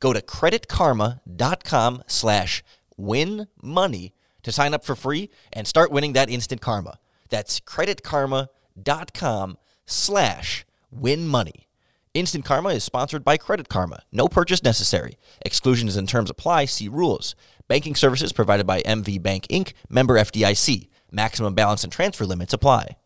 Go 0.00 0.12
to 0.12 0.20
creditkarma.com 0.20 2.02
slash 2.08 2.64
win 2.96 3.46
money 3.62 4.14
to 4.42 4.52
sign 4.52 4.74
up 4.74 4.84
for 4.84 4.94
free 4.94 5.30
and 5.52 5.66
start 5.66 5.90
winning 5.90 6.12
that 6.14 6.30
instant 6.30 6.60
karma. 6.60 6.98
That's 7.28 7.60
creditkarma.com 7.60 9.58
slash 9.86 10.66
win 10.90 11.28
money. 11.28 11.68
Instant 12.14 12.44
Karma 12.44 12.70
is 12.70 12.82
sponsored 12.82 13.22
by 13.22 13.36
Credit 13.36 13.68
Karma. 13.68 14.02
No 14.10 14.28
purchase 14.28 14.62
necessary. 14.62 15.18
Exclusions 15.42 15.94
and 15.94 16.08
terms 16.08 16.30
apply. 16.30 16.64
See 16.64 16.88
rules. 16.88 17.36
Banking 17.68 17.94
services 17.94 18.32
provided 18.32 18.66
by 18.66 18.80
MVB 18.82 19.22
Bank 19.22 19.46
Inc., 19.48 19.74
member 19.88 20.14
FDIC. 20.14 20.88
Maximum 21.12 21.54
balance 21.54 21.84
and 21.84 21.92
transfer 21.92 22.24
limits 22.24 22.52
apply. 22.52 22.96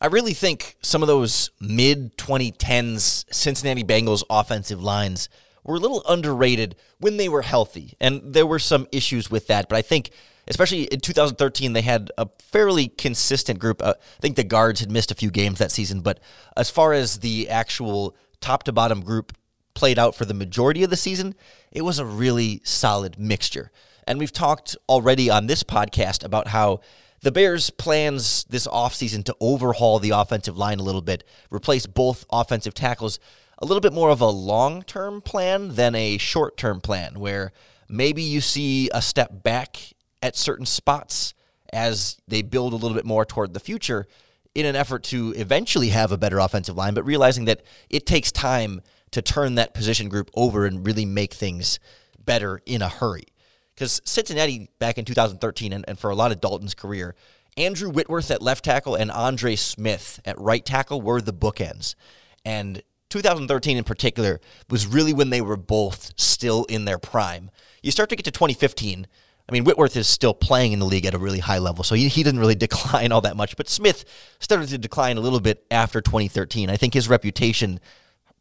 I 0.00 0.06
really 0.06 0.34
think 0.34 0.76
some 0.80 1.02
of 1.02 1.08
those 1.08 1.50
mid 1.60 2.16
2010s 2.16 3.26
Cincinnati 3.32 3.84
Bengals 3.84 4.22
offensive 4.30 4.82
lines 4.82 5.28
were 5.64 5.76
a 5.76 5.80
little 5.80 6.02
underrated 6.08 6.76
when 6.98 7.16
they 7.16 7.28
were 7.28 7.42
healthy. 7.42 7.94
And 8.00 8.34
there 8.34 8.46
were 8.46 8.58
some 8.58 8.86
issues 8.92 9.30
with 9.30 9.46
that. 9.48 9.68
But 9.68 9.76
I 9.76 9.82
think, 9.82 10.10
especially 10.46 10.84
in 10.84 11.00
2013, 11.00 11.72
they 11.72 11.82
had 11.82 12.10
a 12.18 12.28
fairly 12.38 12.88
consistent 12.88 13.58
group. 13.58 13.82
Uh, 13.82 13.94
I 13.98 14.20
think 14.20 14.36
the 14.36 14.44
guards 14.44 14.80
had 14.80 14.90
missed 14.90 15.10
a 15.10 15.16
few 15.16 15.30
games 15.30 15.58
that 15.58 15.72
season. 15.72 16.00
But 16.00 16.20
as 16.56 16.70
far 16.70 16.92
as 16.92 17.18
the 17.18 17.48
actual 17.48 18.16
top 18.40 18.64
to 18.64 18.72
bottom 18.72 19.02
group 19.02 19.32
played 19.74 19.98
out 19.98 20.14
for 20.14 20.24
the 20.24 20.34
majority 20.34 20.82
of 20.82 20.90
the 20.90 20.96
season, 20.96 21.34
it 21.70 21.82
was 21.82 21.98
a 21.98 22.04
really 22.04 22.60
solid 22.64 23.18
mixture. 23.18 23.70
And 24.06 24.18
we've 24.18 24.32
talked 24.32 24.76
already 24.88 25.30
on 25.30 25.46
this 25.46 25.62
podcast 25.62 26.24
about 26.24 26.48
how 26.48 26.80
the 27.20 27.32
Bears' 27.32 27.70
plans 27.70 28.44
this 28.48 28.66
offseason 28.66 29.24
to 29.24 29.36
overhaul 29.40 29.98
the 29.98 30.10
offensive 30.10 30.56
line 30.56 30.78
a 30.78 30.82
little 30.82 31.02
bit, 31.02 31.24
replace 31.50 31.86
both 31.86 32.24
offensive 32.30 32.74
tackles 32.74 33.18
a 33.58 33.66
little 33.66 33.80
bit 33.80 33.92
more 33.92 34.10
of 34.10 34.20
a 34.20 34.28
long 34.28 34.82
term 34.82 35.20
plan 35.20 35.74
than 35.74 35.94
a 35.94 36.18
short 36.18 36.56
term 36.56 36.80
plan, 36.80 37.18
where 37.18 37.52
maybe 37.88 38.22
you 38.22 38.40
see 38.40 38.88
a 38.92 39.02
step 39.02 39.42
back 39.42 39.78
at 40.22 40.36
certain 40.36 40.66
spots 40.66 41.34
as 41.72 42.18
they 42.26 42.42
build 42.42 42.72
a 42.72 42.76
little 42.76 42.96
bit 42.96 43.04
more 43.04 43.24
toward 43.24 43.52
the 43.52 43.60
future 43.60 44.06
in 44.54 44.66
an 44.66 44.74
effort 44.74 45.04
to 45.04 45.32
eventually 45.36 45.88
have 45.88 46.10
a 46.10 46.18
better 46.18 46.38
offensive 46.38 46.76
line, 46.76 46.94
but 46.94 47.04
realizing 47.04 47.44
that 47.44 47.62
it 47.90 48.06
takes 48.06 48.32
time 48.32 48.80
to 49.10 49.22
turn 49.22 49.54
that 49.54 49.74
position 49.74 50.08
group 50.08 50.30
over 50.34 50.66
and 50.66 50.86
really 50.86 51.04
make 51.04 51.34
things 51.34 51.78
better 52.24 52.60
in 52.66 52.82
a 52.82 52.88
hurry. 52.88 53.24
Because 53.74 54.00
Cincinnati 54.04 54.68
back 54.78 54.98
in 54.98 55.04
2013, 55.04 55.72
and, 55.72 55.84
and 55.86 55.98
for 55.98 56.10
a 56.10 56.14
lot 56.14 56.32
of 56.32 56.40
Dalton's 56.40 56.74
career, 56.74 57.14
Andrew 57.56 57.90
Whitworth 57.90 58.30
at 58.30 58.42
left 58.42 58.64
tackle 58.64 58.94
and 58.94 59.10
Andre 59.10 59.56
Smith 59.56 60.20
at 60.24 60.38
right 60.38 60.64
tackle 60.64 61.00
were 61.00 61.20
the 61.20 61.32
bookends. 61.32 61.94
And 62.44 62.82
2013 63.10 63.76
in 63.76 63.84
particular 63.84 64.40
was 64.68 64.86
really 64.86 65.12
when 65.12 65.30
they 65.30 65.40
were 65.40 65.56
both 65.56 66.12
still 66.16 66.64
in 66.64 66.84
their 66.84 66.98
prime. 66.98 67.50
You 67.82 67.90
start 67.90 68.10
to 68.10 68.16
get 68.16 68.24
to 68.24 68.30
2015. 68.30 69.06
I 69.48 69.52
mean, 69.52 69.64
Whitworth 69.64 69.96
is 69.96 70.06
still 70.06 70.34
playing 70.34 70.72
in 70.72 70.78
the 70.78 70.84
league 70.84 71.06
at 71.06 71.14
a 71.14 71.18
really 71.18 71.38
high 71.38 71.58
level, 71.58 71.82
so 71.82 71.94
he, 71.94 72.08
he 72.08 72.22
didn't 72.22 72.40
really 72.40 72.54
decline 72.66 73.12
all 73.12 73.22
that 73.22 73.36
much. 73.36 73.56
But 73.56 73.68
Smith 73.68 74.04
started 74.40 74.68
to 74.70 74.78
decline 74.78 75.16
a 75.16 75.20
little 75.20 75.40
bit 75.40 75.64
after 75.70 76.00
2013. 76.00 76.68
I 76.68 76.76
think 76.76 76.94
his 76.94 77.08
reputation 77.08 77.80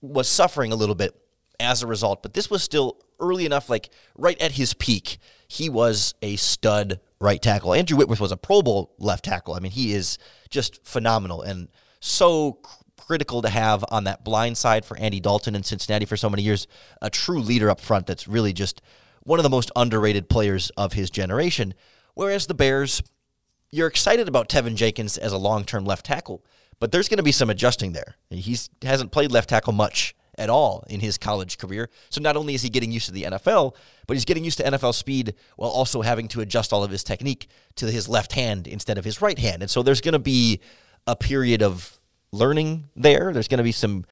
was 0.01 0.27
suffering 0.27 0.71
a 0.71 0.75
little 0.75 0.95
bit 0.95 1.15
as 1.59 1.81
a 1.81 1.87
result, 1.87 2.21
but 2.21 2.33
this 2.33 2.49
was 2.49 2.61
still 2.61 2.97
early 3.19 3.45
enough, 3.45 3.69
like 3.69 3.89
right 4.17 4.39
at 4.41 4.51
his 4.51 4.73
peak. 4.73 5.17
He 5.47 5.69
was 5.69 6.13
a 6.21 6.35
stud 6.35 6.99
right 7.19 7.41
tackle. 7.41 7.73
Andrew 7.73 7.97
Whitworth 7.97 8.19
was 8.19 8.31
a 8.31 8.37
Pro 8.37 8.61
Bowl 8.61 8.93
left 8.99 9.25
tackle. 9.25 9.55
I 9.55 9.59
mean, 9.59 9.71
he 9.71 9.93
is 9.93 10.17
just 10.49 10.85
phenomenal 10.85 11.41
and 11.41 11.69
so 11.99 12.59
critical 13.07 13.41
to 13.41 13.49
have 13.49 13.85
on 13.89 14.03
that 14.03 14.23
blind 14.23 14.57
side 14.57 14.83
for 14.83 14.97
Andy 14.97 15.21
Dalton 15.21 15.55
in 15.55 15.63
Cincinnati 15.63 16.05
for 16.05 16.17
so 16.17 16.29
many 16.29 16.43
years. 16.43 16.67
A 17.01 17.09
true 17.09 17.39
leader 17.39 17.69
up 17.69 17.79
front 17.79 18.05
that's 18.05 18.27
really 18.27 18.51
just 18.51 18.81
one 19.23 19.39
of 19.39 19.43
the 19.43 19.49
most 19.49 19.71
underrated 19.75 20.29
players 20.29 20.71
of 20.71 20.93
his 20.93 21.09
generation. 21.09 21.73
Whereas 22.15 22.47
the 22.47 22.53
Bears, 22.53 23.01
you're 23.71 23.87
excited 23.87 24.27
about 24.27 24.49
Teven 24.49 24.75
Jenkins 24.75 25.17
as 25.17 25.31
a 25.31 25.37
long 25.37 25.63
term 25.63 25.85
left 25.85 26.05
tackle, 26.05 26.43
but 26.79 26.91
there's 26.91 27.07
going 27.07 27.17
to 27.17 27.23
be 27.23 27.31
some 27.31 27.49
adjusting 27.49 27.93
there. 27.93 28.15
He 28.29 28.57
hasn't 28.81 29.11
played 29.11 29.31
left 29.31 29.49
tackle 29.49 29.73
much 29.73 30.13
at 30.37 30.49
all 30.49 30.83
in 30.89 30.99
his 30.99 31.17
college 31.17 31.57
career. 31.57 31.89
So 32.09 32.21
not 32.21 32.37
only 32.37 32.53
is 32.53 32.61
he 32.61 32.69
getting 32.69 32.91
used 32.91 33.07
to 33.07 33.11
the 33.11 33.23
NFL, 33.23 33.75
but 34.05 34.15
he's 34.15 34.25
getting 34.25 34.43
used 34.43 34.57
to 34.57 34.63
NFL 34.63 34.93
speed 34.93 35.33
while 35.55 35.69
also 35.69 36.01
having 36.01 36.27
to 36.29 36.41
adjust 36.41 36.73
all 36.73 36.83
of 36.83 36.91
his 36.91 37.03
technique 37.03 37.47
to 37.75 37.89
his 37.89 38.07
left 38.07 38.33
hand 38.33 38.67
instead 38.67 38.97
of 38.97 39.05
his 39.05 39.21
right 39.21 39.39
hand. 39.39 39.61
And 39.61 39.71
so 39.71 39.81
there's 39.81 40.01
going 40.01 40.13
to 40.13 40.19
be 40.19 40.59
a 41.07 41.15
period 41.15 41.63
of 41.63 41.97
learning 42.37 42.89
there. 42.95 43.33
There's 43.33 43.47
going 43.47 43.57
to 43.57 43.63
be 43.63 43.71
some 43.71 44.05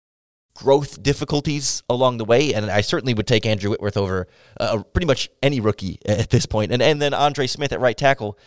growth 0.56 1.04
difficulties 1.04 1.84
along 1.90 2.18
the 2.18 2.26
way, 2.26 2.54
and 2.54 2.72
I 2.72 2.82
certainly 2.82 3.14
would 3.14 3.28
take 3.28 3.46
Andrew 3.46 3.70
Whitworth 3.70 3.98
over 3.98 4.28
uh, 4.60 4.82
pretty 4.94 5.06
much 5.06 5.30
any 5.44 5.60
rookie 5.60 6.00
at 6.06 6.30
this 6.30 6.46
point. 6.46 6.72
And 6.72 6.82
and 6.82 7.02
then 7.02 7.14
Andre 7.14 7.48
Smith 7.48 7.72
at 7.72 7.80
right 7.80 7.98
tackle, 7.98 8.38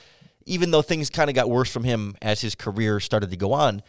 even 0.47 0.71
though 0.71 0.83
things 0.83 1.11
kind 1.11 1.31
of 1.31 1.37
got 1.37 1.49
worse 1.49 1.71
from 1.71 1.85
him 1.85 2.17
as 2.23 2.41
his 2.41 2.55
career 2.55 2.99
started 3.01 3.31
to 3.31 3.37
go 3.37 3.53
on, 3.53 3.83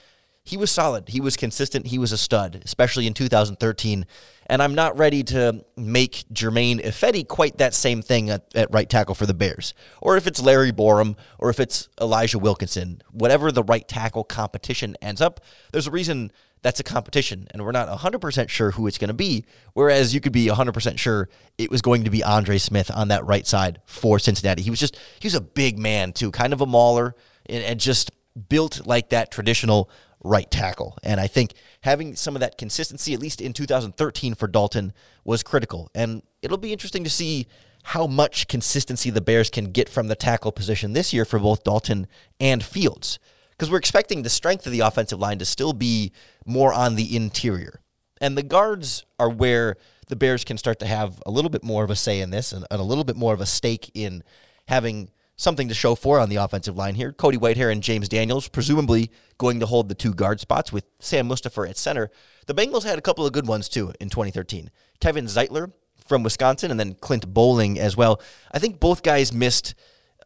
he 0.44 0.58
was 0.58 0.72
solid. 0.72 1.10
He 1.10 1.22
was 1.22 1.38
consistent. 1.38 1.88
He 1.88 2.00
was 2.00 2.12
a 2.12 2.18
stud, 2.18 2.62
especially 2.66 3.08
in 3.08 3.14
2013. 3.14 4.06
And 4.48 4.64
I'm 4.64 4.74
not 4.74 4.98
ready 4.98 5.24
to 5.26 5.64
make 5.78 6.24
Germain 6.32 6.80
Ifedi 6.80 7.28
quite 7.28 7.60
that 7.60 7.76
same 7.76 8.02
thing 8.02 8.32
at, 8.32 8.46
at, 8.56 8.74
right 8.74 8.90
tackle 8.90 9.14
for 9.14 9.28
the 9.28 9.34
Bears. 9.36 9.76
Or 10.02 10.18
if 10.18 10.26
it's 10.26 10.42
Larry 10.42 10.72
Borom, 10.72 11.18
or 11.38 11.52
if 11.52 11.60
it's 11.60 11.88
Elijah 12.02 12.40
Wilkinson, 12.40 13.02
whatever 13.12 13.52
the 13.52 13.64
right 13.64 13.88
tackle 13.88 14.24
competition 14.24 14.96
ends 15.04 15.22
up, 15.22 15.40
there's 15.72 15.86
a 15.86 15.92
reason 15.92 16.32
that's 16.64 16.80
a 16.80 16.84
competition. 16.84 17.48
And 17.52 17.64
we're 17.64 17.72
not 17.72 17.88
100% 17.88 18.50
sure 18.50 18.72
who 18.72 18.88
it's 18.88 18.98
going 18.98 19.10
to 19.10 19.14
be. 19.14 19.46
Whereas 19.74 20.16
you 20.16 20.20
could 20.20 20.34
be 20.34 20.48
100% 20.48 20.98
sure 20.98 21.30
it 21.60 21.70
was 21.70 21.84
going 21.84 22.06
to 22.06 22.10
be 22.10 22.24
Andre 22.24 22.58
Smith 22.58 22.90
on 22.94 23.10
that 23.10 23.24
right 23.26 23.46
side 23.46 23.82
for 23.86 24.18
Cincinnati. 24.18 24.64
He 24.64 24.72
was 24.72 24.80
just, 24.80 24.98
he 25.20 25.28
was 25.28 25.36
a 25.36 25.42
big 25.42 25.78
man, 25.78 26.12
too, 26.12 26.32
kind 26.32 26.54
of 26.54 26.62
a 26.62 26.66
mauler 26.66 27.16
and, 27.46 27.64
and 27.64 27.80
just 27.80 28.10
built 28.48 28.86
like 28.86 29.10
that 29.10 29.32
traditional 29.32 29.90
right 30.24 30.50
tackle. 30.50 30.98
And 31.04 31.20
I 31.20 31.28
think 31.28 31.54
having 31.82 32.16
some 32.16 32.36
of 32.36 32.42
that 32.42 32.58
consistency, 32.58 33.14
at 33.14 33.20
least 33.20 33.42
in 33.42 33.54
2013 33.54 34.36
for 34.36 34.48
Dalton, 34.48 34.94
was 35.24 35.44
critical. 35.44 35.90
And 35.96 36.24
it'll 36.42 36.58
be 36.58 36.74
interesting 36.74 37.04
to 37.04 37.10
see 37.10 37.48
how 37.84 38.08
much 38.08 38.48
consistency 38.48 39.10
the 39.10 39.22
Bears 39.22 39.50
can 39.50 39.72
get 39.72 39.90
from 39.90 40.08
the 40.08 40.16
tackle 40.16 40.52
position 40.52 40.94
this 40.94 41.14
year 41.14 41.26
for 41.26 41.40
both 41.40 41.64
Dalton 41.64 42.08
and 42.40 42.64
Fields. 42.64 43.20
Because 43.52 43.72
we're 43.72 43.78
expecting 43.78 44.22
the 44.22 44.30
strength 44.30 44.66
of 44.66 44.72
the 44.72 44.82
offensive 44.82 45.20
line 45.20 45.40
to 45.40 45.46
still 45.46 45.74
be 45.74 46.12
more 46.46 46.74
on 46.74 46.96
the 46.96 47.16
interior. 47.16 47.82
And 48.22 48.38
the 48.38 48.44
guards 48.44 49.06
are 49.18 49.30
where 49.30 49.78
the 50.08 50.16
Bears 50.16 50.44
can 50.44 50.58
start 50.58 50.80
to 50.80 50.86
have 50.86 51.22
a 51.26 51.32
little 51.32 51.50
bit 51.50 51.64
more 51.64 51.84
of 51.84 51.90
a 51.90 51.96
say 51.96 52.22
in 52.22 52.30
this 52.30 52.52
and, 52.52 52.66
and 52.70 52.80
a 52.80 52.84
little 52.84 53.04
bit 53.04 53.16
more 53.16 53.34
of 53.34 53.42
a 53.42 53.46
stake 53.46 53.92
in 53.94 54.24
having 54.68 55.10
something 55.40 55.70
to 55.70 55.74
show 55.74 55.96
for 55.96 56.20
on 56.20 56.28
the 56.28 56.36
offensive 56.36 56.76
line 56.76 56.96
here. 56.96 57.14
Cody 57.14 57.38
Whitehair 57.38 57.72
and 57.72 57.82
James 57.82 58.10
Daniels, 58.10 58.50
presumably 58.50 59.10
going 59.38 59.62
to 59.62 59.66
hold 59.66 59.88
the 59.88 59.96
two 59.96 60.14
guard 60.14 60.42
spots 60.42 60.74
with 60.74 60.84
Sam 61.00 61.30
Mustipher 61.30 61.68
at 61.68 61.78
center. 61.78 62.12
The 62.46 62.54
Bengals 62.54 62.84
had 62.84 62.98
a 62.98 63.02
couple 63.02 63.26
of 63.26 63.32
good 63.32 63.48
ones 63.48 63.70
too 63.70 63.94
in 64.02 64.10
2013. 64.10 64.70
Kevin 65.00 65.26
Zeitler 65.26 65.72
from 66.06 66.24
Wisconsin 66.24 66.72
and 66.72 66.80
then 66.80 66.94
Clint 66.94 67.34
Boling 67.34 67.80
as 67.80 67.96
well. 67.96 68.22
I 68.52 68.60
think 68.60 68.82
both 68.82 69.02
guys 69.02 69.32
missed 69.32 69.76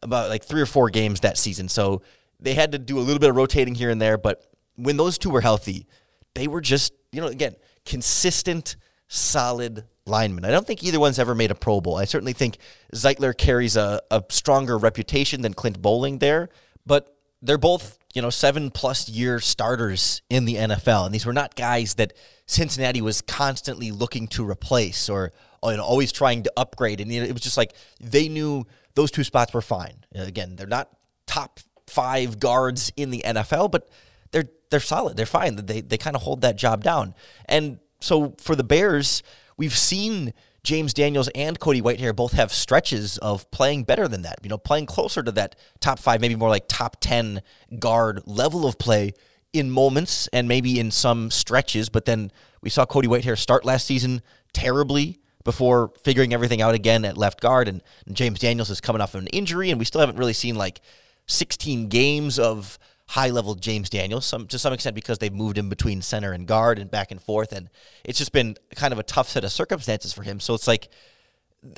about 0.02 0.30
like 0.30 0.42
three 0.42 0.60
or 0.60 0.66
four 0.66 0.90
games 0.90 1.20
that 1.20 1.38
season. 1.38 1.68
So 1.68 2.02
they 2.40 2.54
had 2.54 2.72
to 2.72 2.78
do 2.80 2.98
a 2.98 3.00
little 3.00 3.20
bit 3.20 3.30
of 3.30 3.36
rotating 3.36 3.76
here 3.76 3.90
and 3.90 4.02
there. 4.02 4.18
But 4.18 4.44
when 4.74 4.96
those 4.96 5.16
two 5.16 5.30
were 5.30 5.40
healthy, 5.40 5.86
they 6.34 6.48
were 6.48 6.60
just, 6.60 6.92
you 7.12 7.20
know, 7.20 7.28
again, 7.28 7.54
consistent, 7.84 8.74
solid 9.06 9.84
linemen. 10.06 10.44
I 10.44 10.50
don't 10.50 10.66
think 10.66 10.82
either 10.84 11.00
one's 11.00 11.18
ever 11.18 11.34
made 11.34 11.50
a 11.50 11.54
Pro 11.54 11.80
Bowl. 11.80 11.96
I 11.96 12.04
certainly 12.04 12.32
think 12.32 12.58
Zeitler 12.94 13.36
carries 13.36 13.76
a, 13.76 14.00
a 14.10 14.22
stronger 14.28 14.76
reputation 14.78 15.42
than 15.42 15.54
Clint 15.54 15.80
Boling 15.80 16.18
there, 16.18 16.50
but 16.84 17.16
they're 17.42 17.58
both, 17.58 17.98
you 18.14 18.22
know, 18.22 18.30
seven 18.30 18.70
plus 18.70 19.08
year 19.08 19.40
starters 19.40 20.22
in 20.30 20.44
the 20.44 20.54
NFL. 20.56 21.06
And 21.06 21.14
these 21.14 21.26
were 21.26 21.32
not 21.32 21.54
guys 21.54 21.94
that 21.94 22.12
Cincinnati 22.46 23.00
was 23.00 23.20
constantly 23.20 23.90
looking 23.90 24.28
to 24.28 24.48
replace 24.48 25.08
or 25.08 25.32
you 25.70 25.76
know, 25.76 25.84
always 25.84 26.12
trying 26.12 26.42
to 26.42 26.52
upgrade. 26.56 27.00
And 27.00 27.10
it 27.10 27.32
was 27.32 27.42
just 27.42 27.56
like 27.56 27.74
they 28.00 28.28
knew 28.28 28.66
those 28.94 29.10
two 29.10 29.24
spots 29.24 29.52
were 29.52 29.62
fine. 29.62 30.04
Again, 30.14 30.56
they're 30.56 30.66
not 30.66 30.90
top 31.26 31.60
five 31.86 32.38
guards 32.38 32.92
in 32.96 33.10
the 33.10 33.22
NFL, 33.24 33.70
but 33.70 33.88
they're 34.30 34.48
they're 34.70 34.80
solid. 34.80 35.16
They're 35.16 35.26
fine. 35.26 35.56
They 35.56 35.80
they 35.80 35.98
kind 35.98 36.16
of 36.16 36.22
hold 36.22 36.42
that 36.42 36.56
job 36.56 36.84
down. 36.84 37.14
And 37.46 37.78
so 38.00 38.34
for 38.38 38.54
the 38.54 38.64
Bears, 38.64 39.22
we've 39.56 39.76
seen 39.76 40.32
James 40.62 40.94
Daniels 40.94 41.28
and 41.34 41.60
Cody 41.60 41.82
Whitehair 41.82 42.16
both 42.16 42.32
have 42.32 42.52
stretches 42.52 43.18
of 43.18 43.50
playing 43.50 43.84
better 43.84 44.08
than 44.08 44.22
that, 44.22 44.38
you 44.42 44.48
know, 44.48 44.58
playing 44.58 44.86
closer 44.86 45.22
to 45.22 45.32
that 45.32 45.56
top 45.80 45.98
five, 45.98 46.20
maybe 46.20 46.36
more 46.36 46.48
like 46.48 46.64
top 46.68 46.96
10 47.00 47.42
guard 47.78 48.22
level 48.24 48.66
of 48.66 48.78
play 48.78 49.12
in 49.52 49.70
moments 49.70 50.26
and 50.32 50.48
maybe 50.48 50.80
in 50.80 50.90
some 50.90 51.30
stretches. 51.30 51.88
But 51.90 52.06
then 52.06 52.32
we 52.62 52.70
saw 52.70 52.86
Cody 52.86 53.08
Whitehair 53.08 53.38
start 53.38 53.64
last 53.64 53.86
season 53.86 54.22
terribly 54.54 55.18
before 55.44 55.92
figuring 56.02 56.32
everything 56.32 56.62
out 56.62 56.74
again 56.74 57.04
at 57.04 57.18
left 57.18 57.40
guard. 57.40 57.68
And 57.68 57.82
James 58.10 58.40
Daniels 58.40 58.70
is 58.70 58.80
coming 58.80 59.02
off 59.02 59.14
of 59.14 59.20
an 59.20 59.28
injury, 59.28 59.70
and 59.70 59.78
we 59.78 59.84
still 59.84 60.00
haven't 60.00 60.16
really 60.16 60.32
seen 60.32 60.54
like 60.56 60.80
16 61.26 61.88
games 61.88 62.38
of 62.38 62.78
high 63.08 63.30
level 63.30 63.54
James 63.54 63.90
Daniels, 63.90 64.24
some 64.24 64.46
to 64.48 64.58
some 64.58 64.72
extent 64.72 64.94
because 64.94 65.18
they've 65.18 65.32
moved 65.32 65.58
him 65.58 65.68
between 65.68 66.02
center 66.02 66.32
and 66.32 66.46
guard 66.46 66.78
and 66.78 66.90
back 66.90 67.10
and 67.10 67.20
forth, 67.20 67.52
and 67.52 67.68
it's 68.04 68.18
just 68.18 68.32
been 68.32 68.56
kind 68.74 68.92
of 68.92 68.98
a 68.98 69.02
tough 69.02 69.28
set 69.28 69.44
of 69.44 69.52
circumstances 69.52 70.12
for 70.12 70.22
him. 70.22 70.40
So 70.40 70.54
it's 70.54 70.66
like 70.66 70.88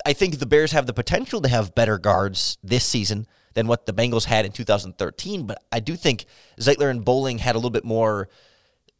I 0.04 0.12
think 0.12 0.38
the 0.38 0.46
Bears 0.46 0.72
have 0.72 0.86
the 0.86 0.92
potential 0.92 1.40
to 1.40 1.48
have 1.48 1.74
better 1.74 1.98
guards 1.98 2.58
this 2.62 2.84
season 2.84 3.26
than 3.54 3.66
what 3.66 3.86
the 3.86 3.92
Bengals 3.92 4.24
had 4.24 4.44
in 4.44 4.52
2013, 4.52 5.46
but 5.46 5.62
I 5.72 5.80
do 5.80 5.96
think 5.96 6.26
Zeitler 6.60 6.90
and 6.90 7.04
Boling 7.04 7.38
had 7.38 7.54
a 7.54 7.58
little 7.58 7.70
bit 7.70 7.84
more 7.84 8.28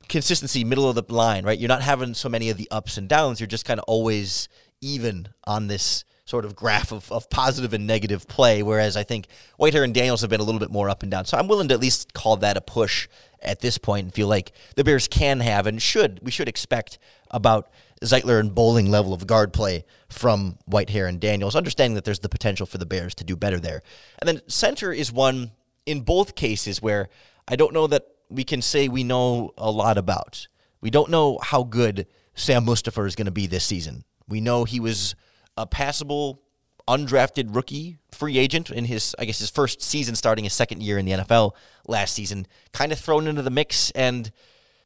consistency 0.09 0.65
middle 0.65 0.89
of 0.89 0.95
the 0.95 1.05
line, 1.13 1.45
right? 1.45 1.59
You're 1.59 1.69
not 1.69 1.83
having 1.83 2.15
so 2.15 2.29
many 2.29 2.49
of 2.51 2.57
the 2.57 2.69
ups 2.71 2.97
and 2.97 3.09
downs. 3.09 3.41
You're 3.41 3.49
just 3.49 3.65
kind 3.65 3.81
of 3.81 3.85
always 3.87 4.49
even 4.81 5.29
on 5.45 5.67
this 5.67 6.05
sort 6.27 6.45
of 6.45 6.57
graph 6.57 6.93
of, 6.93 7.11
of 7.11 7.31
positive 7.31 7.73
and 7.73 7.87
negative 7.87 8.27
play, 8.27 8.63
whereas 8.63 8.97
I 8.97 9.05
think 9.05 9.29
Whitehair 9.59 9.85
and 9.85 9.95
Daniels 9.95 10.21
have 10.21 10.29
been 10.29 10.41
a 10.41 10.45
little 10.45 10.59
bit 10.59 10.73
more 10.73 10.91
up 10.91 11.03
and 11.03 11.11
down. 11.11 11.25
So 11.25 11.39
I'm 11.39 11.47
willing 11.47 11.69
to 11.69 11.75
at 11.75 11.81
least 11.81 12.13
call 12.13 12.37
that 12.39 12.57
a 12.57 12.61
push 12.61 13.09
at 13.41 13.61
this 13.61 13.79
point 13.79 14.05
and 14.05 14.15
feel 14.15 14.27
like 14.27 14.51
the 14.75 14.83
Bears 14.83 15.07
can 15.07 15.39
have 15.39 15.69
and 15.69 15.81
should, 15.81 16.19
we 16.23 16.33
should 16.33 16.49
expect 16.49 16.99
about 17.31 17.71
Zeitler 18.03 18.41
and 18.41 18.53
Boling 18.53 18.91
level 18.91 19.15
of 19.15 19.27
guard 19.27 19.53
play 19.53 19.85
from 20.09 20.59
Whitehair 20.69 21.09
and 21.09 21.21
Daniels, 21.21 21.55
understanding 21.55 21.95
that 21.95 22.05
there's 22.05 22.19
the 22.19 22.29
potential 22.29 22.67
for 22.67 22.79
the 22.79 22.87
Bears 22.87 23.15
to 23.15 23.25
do 23.25 23.37
better 23.37 23.61
there. 23.61 23.83
And 24.19 24.29
then 24.29 24.41
center 24.49 24.93
is 24.93 25.13
one 25.13 25.53
in 25.87 26.01
both 26.01 26.35
cases 26.35 26.83
where 26.83 27.09
I 27.47 27.55
don't 27.55 27.73
know 27.73 27.87
that 27.87 28.05
we 28.29 28.43
can 28.43 28.61
say 28.61 28.89
we 28.89 29.05
know 29.05 29.53
a 29.57 29.71
lot 29.71 29.97
about. 29.97 30.49
We 30.81 30.91
don't 30.91 31.11
know 31.11 31.39
how 31.41 31.63
good 31.63 32.09
Sam 32.35 32.67
Mustipher 32.67 33.07
is 33.07 33.15
going 33.15 33.27
to 33.27 33.33
be 33.33 33.47
this 33.47 33.65
season. 33.65 34.05
We 34.29 34.41
know 34.41 34.65
he 34.65 34.81
was 34.81 35.15
a 35.57 35.67
passable 35.67 36.43
undrafted 36.89 37.55
rookie 37.55 37.99
free 38.13 38.39
agent 38.39 38.71
in 38.71 38.85
his 38.85 39.15
I 39.19 39.25
guess 39.25 39.39
his 39.41 39.51
first 39.51 39.83
season 39.83 40.15
starting 40.15 40.45
his 40.45 40.53
second 40.53 40.83
year 40.83 40.99
in 40.99 41.05
the 41.05 41.13
NFL 41.13 41.53
last 41.87 42.15
season, 42.15 42.47
kind 42.73 42.93
of 42.93 42.99
thrown 42.99 43.27
into 43.27 43.43
the 43.43 43.51
mix 43.51 43.91
and 43.93 44.31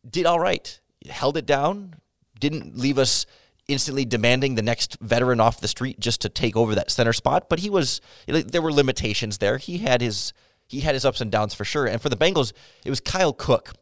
did 0.08 0.26
all 0.26 0.40
right. 0.40 0.80
Held 1.08 1.36
it 1.36 1.46
down, 1.46 1.94
didn't 2.38 2.76
leave 2.76 2.98
us 2.98 3.26
instantly 3.68 4.04
demanding 4.04 4.54
the 4.54 4.62
next 4.62 4.98
veteran 5.00 5.40
off 5.40 5.60
the 5.60 5.68
street 5.68 6.00
just 6.00 6.20
to 6.22 6.28
take 6.28 6.56
over 6.56 6.74
that 6.74 6.90
center 6.90 7.12
spot, 7.12 7.48
but 7.48 7.60
he 7.60 7.70
was 7.70 8.00
there 8.26 8.62
were 8.62 8.72
limitations 8.72 9.38
there. 9.38 9.58
He 9.58 9.78
had 9.78 10.00
his 10.00 10.32
he 10.66 10.80
had 10.80 10.94
his 10.94 11.04
ups 11.04 11.20
and 11.20 11.30
downs 11.30 11.54
for 11.54 11.64
sure. 11.64 11.86
And 11.86 12.00
for 12.00 12.08
the 12.08 12.16
Bengals, 12.16 12.52
it 12.84 12.90
was 12.90 13.00
Kyle 13.00 13.32
Cook, 13.32 13.72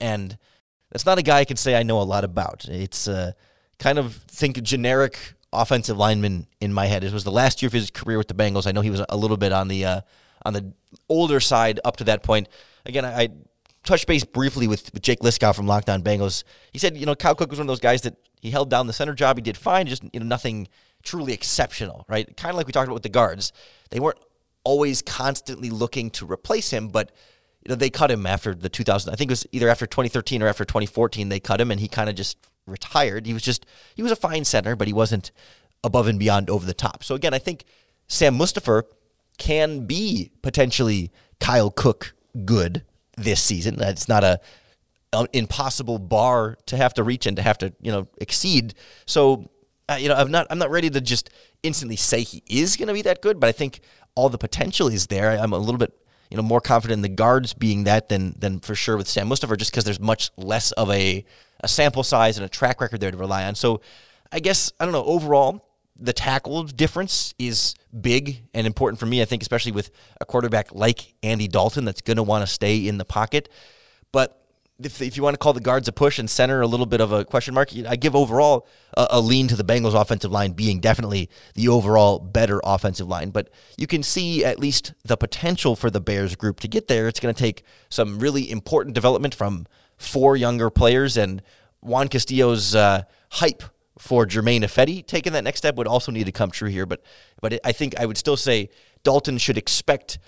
and 0.00 0.38
that's 0.90 1.06
not 1.06 1.18
a 1.18 1.22
guy 1.22 1.38
I 1.38 1.44
can 1.44 1.56
say 1.56 1.76
I 1.76 1.82
know 1.82 2.00
a 2.00 2.04
lot 2.04 2.24
about. 2.24 2.66
It's 2.68 3.08
uh, 3.08 3.32
kind 3.78 3.98
of 3.98 4.14
think 4.14 4.62
generic 4.62 5.34
offensive 5.52 5.96
lineman 5.96 6.46
in 6.60 6.72
my 6.72 6.86
head. 6.86 7.04
It 7.04 7.12
was 7.12 7.24
the 7.24 7.30
last 7.30 7.62
year 7.62 7.68
of 7.68 7.72
his 7.72 7.90
career 7.90 8.18
with 8.18 8.28
the 8.28 8.34
Bengals. 8.34 8.66
I 8.66 8.72
know 8.72 8.80
he 8.80 8.90
was 8.90 9.02
a 9.08 9.16
little 9.16 9.36
bit 9.36 9.52
on 9.52 9.68
the 9.68 9.84
uh, 9.84 10.00
on 10.44 10.52
the 10.52 10.72
older 11.08 11.40
side 11.40 11.80
up 11.84 11.96
to 11.96 12.04
that 12.04 12.22
point. 12.22 12.48
Again, 12.86 13.04
I, 13.04 13.22
I 13.22 13.28
touched 13.84 14.06
base 14.06 14.24
briefly 14.24 14.68
with, 14.68 14.92
with 14.92 15.02
Jake 15.02 15.20
Liskow 15.20 15.54
from 15.54 15.66
Locked 15.66 15.88
On 15.88 16.02
Bengals. 16.02 16.44
He 16.72 16.78
said, 16.78 16.96
you 16.96 17.06
know, 17.06 17.14
Kyle 17.14 17.34
Cook 17.34 17.50
was 17.50 17.58
one 17.58 17.64
of 17.64 17.68
those 17.68 17.80
guys 17.80 18.02
that 18.02 18.16
he 18.40 18.50
held 18.50 18.70
down 18.70 18.86
the 18.86 18.92
center 18.92 19.14
job. 19.14 19.36
He 19.36 19.42
did 19.42 19.56
fine, 19.56 19.86
just 19.86 20.04
you 20.12 20.20
know 20.20 20.26
nothing 20.26 20.68
truly 21.02 21.32
exceptional, 21.32 22.04
right? 22.08 22.36
Kind 22.36 22.50
of 22.50 22.56
like 22.56 22.66
we 22.66 22.72
talked 22.72 22.86
about 22.86 22.94
with 22.94 23.02
the 23.02 23.08
guards. 23.08 23.52
They 23.90 24.00
weren't 24.00 24.18
always 24.64 25.02
constantly 25.02 25.70
looking 25.70 26.10
to 26.10 26.30
replace 26.30 26.70
him, 26.70 26.88
but 26.88 27.12
you 27.64 27.70
know 27.70 27.74
they 27.74 27.90
cut 27.90 28.10
him 28.10 28.26
after 28.26 28.54
the 28.54 28.68
2000. 28.68 29.12
I 29.12 29.16
think 29.16 29.30
it 29.30 29.32
was 29.32 29.46
either 29.52 29.68
after 29.68 29.86
2013 29.86 30.42
or 30.42 30.48
after 30.48 30.64
2014 30.64 31.28
they 31.28 31.40
cut 31.40 31.60
him, 31.60 31.70
and 31.70 31.80
he 31.80 31.88
kind 31.88 32.08
of 32.08 32.14
just 32.14 32.36
retired. 32.68 33.26
He 33.26 33.34
was 33.34 33.42
just 33.42 33.66
he 33.94 34.02
was 34.02 34.12
a 34.12 34.16
fine 34.16 34.44
center, 34.44 34.76
but 34.76 34.86
he 34.86 34.92
wasn't 34.92 35.30
above 35.84 36.06
and 36.06 36.18
beyond 36.18 36.50
over 36.50 36.66
the 36.66 36.74
top. 36.74 37.04
So 37.04 37.14
again, 37.14 37.34
I 37.34 37.38
think 37.38 37.64
Sam 38.08 38.36
Mustipher 38.38 38.82
can 39.38 39.86
be 39.86 40.30
potentially 40.42 41.12
Kyle 41.40 41.70
Cook 41.70 42.14
good 42.44 42.84
this 43.16 43.40
season. 43.42 43.80
It's 43.80 44.08
not 44.08 44.24
a 44.24 44.40
impossible 45.32 45.98
bar 45.98 46.58
to 46.66 46.76
have 46.76 46.92
to 46.94 47.02
reach 47.02 47.26
and 47.26 47.36
to 47.36 47.42
have 47.42 47.58
to 47.58 47.72
you 47.80 47.90
know 47.90 48.08
exceed. 48.18 48.74
So 49.06 49.50
uh, 49.88 49.96
you 49.98 50.08
know 50.08 50.14
I'm 50.14 50.30
not 50.30 50.46
I'm 50.50 50.58
not 50.58 50.70
ready 50.70 50.90
to 50.90 51.00
just 51.00 51.30
instantly 51.62 51.96
say 51.96 52.22
he 52.22 52.42
is 52.48 52.76
going 52.76 52.88
to 52.88 52.94
be 52.94 53.02
that 53.02 53.22
good, 53.22 53.40
but 53.40 53.48
I 53.48 53.52
think 53.52 53.80
all 54.14 54.28
the 54.28 54.38
potential 54.38 54.88
is 54.88 55.06
there. 55.06 55.30
I'm 55.30 55.52
a 55.52 55.58
little 55.58 55.78
bit 55.78 55.92
you 56.30 56.36
know 56.36 56.42
more 56.42 56.60
confident 56.60 56.98
in 56.98 57.02
the 57.02 57.08
guards 57.08 57.54
being 57.54 57.84
that 57.84 58.08
than 58.08 58.34
than 58.38 58.60
for 58.60 58.74
sure 58.74 58.96
with 58.96 59.08
Sam 59.08 59.28
Mustipher, 59.28 59.56
just 59.56 59.70
because 59.70 59.84
there's 59.84 60.00
much 60.00 60.30
less 60.36 60.72
of 60.72 60.90
a 60.90 61.24
a 61.60 61.68
sample 61.68 62.02
size 62.02 62.36
and 62.38 62.44
a 62.44 62.48
track 62.48 62.80
record 62.80 63.00
there 63.00 63.10
to 63.10 63.16
rely 63.16 63.44
on. 63.44 63.54
So 63.54 63.80
I 64.30 64.40
guess 64.40 64.72
I 64.78 64.84
don't 64.84 64.92
know 64.92 65.04
overall. 65.04 65.64
The 66.00 66.12
tackle 66.12 66.62
difference 66.62 67.34
is 67.40 67.74
big 68.00 68.42
and 68.54 68.68
important 68.68 69.00
for 69.00 69.06
me. 69.06 69.20
I 69.20 69.24
think, 69.24 69.42
especially 69.42 69.72
with 69.72 69.90
a 70.20 70.24
quarterback 70.24 70.72
like 70.72 71.14
Andy 71.24 71.48
Dalton, 71.48 71.84
that's 71.84 72.02
going 72.02 72.18
to 72.18 72.22
want 72.22 72.46
to 72.46 72.46
stay 72.46 72.86
in 72.86 72.98
the 72.98 73.04
pocket. 73.04 73.48
If, 74.80 75.02
if 75.02 75.16
you 75.16 75.24
want 75.24 75.34
to 75.34 75.38
call 75.38 75.52
the 75.52 75.60
guards 75.60 75.88
a 75.88 75.92
push 75.92 76.20
and 76.20 76.30
center 76.30 76.60
a 76.60 76.66
little 76.66 76.86
bit 76.86 77.00
of 77.00 77.10
a 77.10 77.24
question 77.24 77.52
mark, 77.52 77.70
I 77.88 77.96
give 77.96 78.14
overall 78.14 78.66
a, 78.96 79.08
a, 79.10 79.20
lean 79.20 79.48
to 79.48 79.56
the 79.56 79.64
Bengals 79.64 80.00
offensive 80.00 80.30
line 80.30 80.52
being 80.52 80.78
definitely 80.78 81.28
the 81.54 81.68
overall 81.68 82.20
better 82.20 82.60
offensive 82.62 83.08
line. 83.08 83.30
But 83.30 83.50
you 83.76 83.88
can 83.88 84.04
see 84.04 84.44
at 84.44 84.60
least 84.60 84.94
the 85.04 85.16
potential 85.16 85.74
for 85.74 85.90
the 85.90 86.00
Bears 86.00 86.36
group 86.36 86.60
to 86.60 86.68
get 86.68 86.86
there. 86.86 87.08
It's 87.08 87.18
going 87.18 87.34
to 87.34 87.38
take 87.38 87.64
some 87.88 88.20
really 88.20 88.50
important 88.50 88.94
development 88.94 89.34
from 89.34 89.66
four 89.96 90.36
younger 90.36 90.70
players 90.70 91.16
and 91.16 91.42
Juan 91.80 92.06
Castillo's 92.08 92.74
uh, 92.74 93.02
hype 93.30 93.64
for 93.98 94.26
Germain 94.26 94.62
Ifedi 94.62 95.04
taking 95.04 95.32
that 95.32 95.44
next 95.44 95.58
step 95.58 95.74
would 95.74 95.88
also 95.88 96.12
need 96.12 96.24
to 96.24 96.32
come 96.32 96.50
true 96.50 96.68
here. 96.68 96.86
But 96.86 97.02
but 97.40 97.60
I 97.64 97.72
think 97.72 97.98
I 97.98 98.06
would 98.06 98.16
still 98.16 98.36
say 98.36 98.70
Dalton 99.02 99.38
should 99.38 99.58
expect 99.58 100.18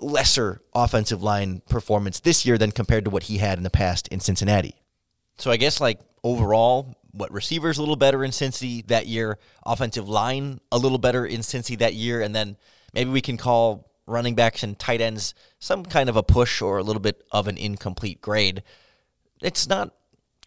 lesser 0.00 0.62
offensive 0.74 1.22
line 1.22 1.62
performance 1.68 2.20
this 2.20 2.46
year 2.46 2.58
than 2.58 2.72
compared 2.72 3.04
to 3.04 3.10
what 3.10 3.24
he 3.24 3.38
had 3.38 3.58
in 3.58 3.64
the 3.64 3.70
past 3.70 4.08
in 4.08 4.20
Cincinnati. 4.20 4.74
So 5.36 5.50
I 5.50 5.56
guess 5.56 5.80
like 5.80 6.00
overall, 6.22 6.94
what 7.12 7.32
receivers 7.32 7.78
a 7.78 7.82
little 7.82 7.96
better 7.96 8.24
in 8.24 8.30
Cincy 8.30 8.86
that 8.88 9.06
year, 9.06 9.38
offensive 9.64 10.08
line 10.08 10.60
a 10.70 10.78
little 10.78 10.98
better 10.98 11.26
in 11.26 11.40
Cincy 11.40 11.78
that 11.78 11.94
year, 11.94 12.20
and 12.20 12.34
then 12.34 12.56
maybe 12.92 13.10
we 13.10 13.20
can 13.20 13.36
call 13.36 13.90
running 14.06 14.34
backs 14.34 14.62
and 14.62 14.78
tight 14.78 15.00
ends 15.00 15.34
some 15.58 15.84
kind 15.84 16.08
of 16.08 16.16
a 16.16 16.22
push 16.22 16.62
or 16.62 16.78
a 16.78 16.82
little 16.82 17.00
bit 17.00 17.22
of 17.30 17.48
an 17.48 17.56
incomplete 17.58 18.20
grade. 18.20 18.62
It's 19.40 19.68
not 19.68 19.94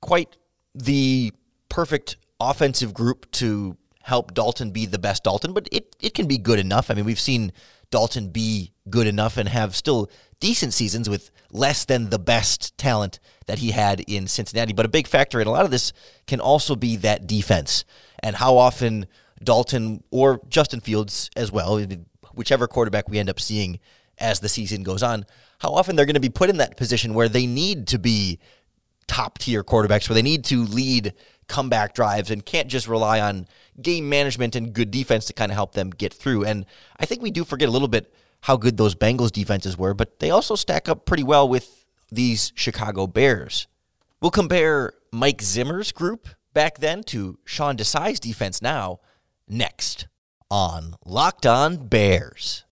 quite 0.02 0.36
the 0.74 1.32
perfect 1.70 2.18
offensive 2.40 2.94
group 2.94 3.30
to 3.32 3.78
help 4.04 4.34
Dalton 4.34 4.72
be 4.72 4.86
the 4.86 5.00
best 5.00 5.24
Dalton, 5.24 5.54
but 5.54 5.68
it, 5.72 5.96
it 6.00 6.14
can 6.14 6.28
be 6.28 6.38
good 6.38 6.60
enough. 6.60 6.90
I 6.90 6.94
mean, 6.94 7.06
we've 7.06 7.20
seen 7.20 7.52
Dalton 7.92 8.30
be 8.30 8.72
good 8.90 9.08
enough 9.08 9.38
and 9.38 9.48
have 9.50 9.76
still 9.76 10.10
decent 10.40 10.74
seasons 10.74 11.10
with 11.10 11.30
less 11.52 11.86
than 11.86 12.10
the 12.10 12.20
best 12.20 12.78
talent 12.78 13.20
that 13.46 13.60
he 13.60 13.72
had 13.72 14.00
in 14.02 14.28
Cincinnati. 14.28 14.74
But 14.74 14.86
a 14.86 14.90
big 14.90 15.08
factor 15.08 15.40
in 15.40 15.48
a 15.48 15.52
lot 15.52 15.66
of 15.66 15.72
this 15.72 15.94
can 16.26 16.40
also 16.40 16.76
be 16.76 16.96
that 16.98 17.28
defense 17.28 17.86
and 18.24 18.36
how 18.36 18.58
often 18.58 19.06
Dalton 19.44 20.04
or 20.10 20.42
Justin 20.50 20.80
Fields 20.80 21.30
as 21.36 21.52
well, 21.52 21.84
whichever 22.34 22.68
quarterback 22.68 23.10
we 23.10 23.20
end 23.20 23.30
up 23.30 23.40
seeing 23.40 23.80
as 24.18 24.40
the 24.40 24.50
season 24.50 24.84
goes 24.84 25.04
on, 25.04 25.26
how 25.60 25.70
often 25.70 25.96
they're 25.96 26.06
going 26.06 26.14
to 26.16 26.20
be 26.20 26.30
put 26.30 26.50
in 26.50 26.58
that 26.58 26.78
position 26.78 27.14
where 27.14 27.30
they 27.30 27.46
need 27.46 27.88
to 27.88 28.00
be 28.00 28.40
top 29.08 29.38
tier 29.40 29.64
quarterbacks, 29.64 30.08
where 30.08 30.16
they 30.16 30.22
need 30.22 30.46
to 30.46 30.64
lead 30.64 31.14
comeback 31.48 31.94
drives 31.94 32.32
and 32.32 32.46
can't 32.46 32.70
just 32.70 32.88
rely 32.88 33.20
on 33.20 33.46
game 33.82 34.10
management 34.10 34.56
and 34.56 34.74
good 34.74 34.92
defense 34.92 35.26
to 35.26 35.34
kind 35.34 35.52
of 35.52 35.56
help 35.56 35.74
them 35.74 35.90
get 35.90 36.14
through. 36.14 36.46
And 36.46 36.66
I 37.00 37.06
think 37.06 37.22
we 37.22 37.32
do 37.32 37.44
forget 37.44 37.70
a 37.70 37.72
little 37.72 37.88
bit 37.88 38.14
how 38.42 38.58
good 38.58 38.78
those 38.78 38.96
Bengals 38.96 39.32
defenses 39.32 39.78
were, 39.78 39.94
but 39.94 40.20
they 40.20 40.32
also 40.32 40.56
stack 40.56 40.90
up 40.90 41.06
pretty 41.06 41.24
well 41.24 41.48
with 41.48 41.86
these 42.12 42.52
Chicago 42.56 43.08
Bears. 43.08 43.68
We'll 44.20 44.32
compare 44.32 44.94
Mike 45.12 45.42
Zimmer's 45.42 45.92
group 45.92 46.28
back 46.54 46.80
then 46.80 47.04
to 47.04 47.38
Sean 47.46 47.78
Desai's 47.78 48.20
defense 48.20 48.62
now 48.62 49.00
next 49.48 50.08
on 50.50 50.96
Locked 51.06 51.46
On 51.46 51.88
Bears. 51.88 52.66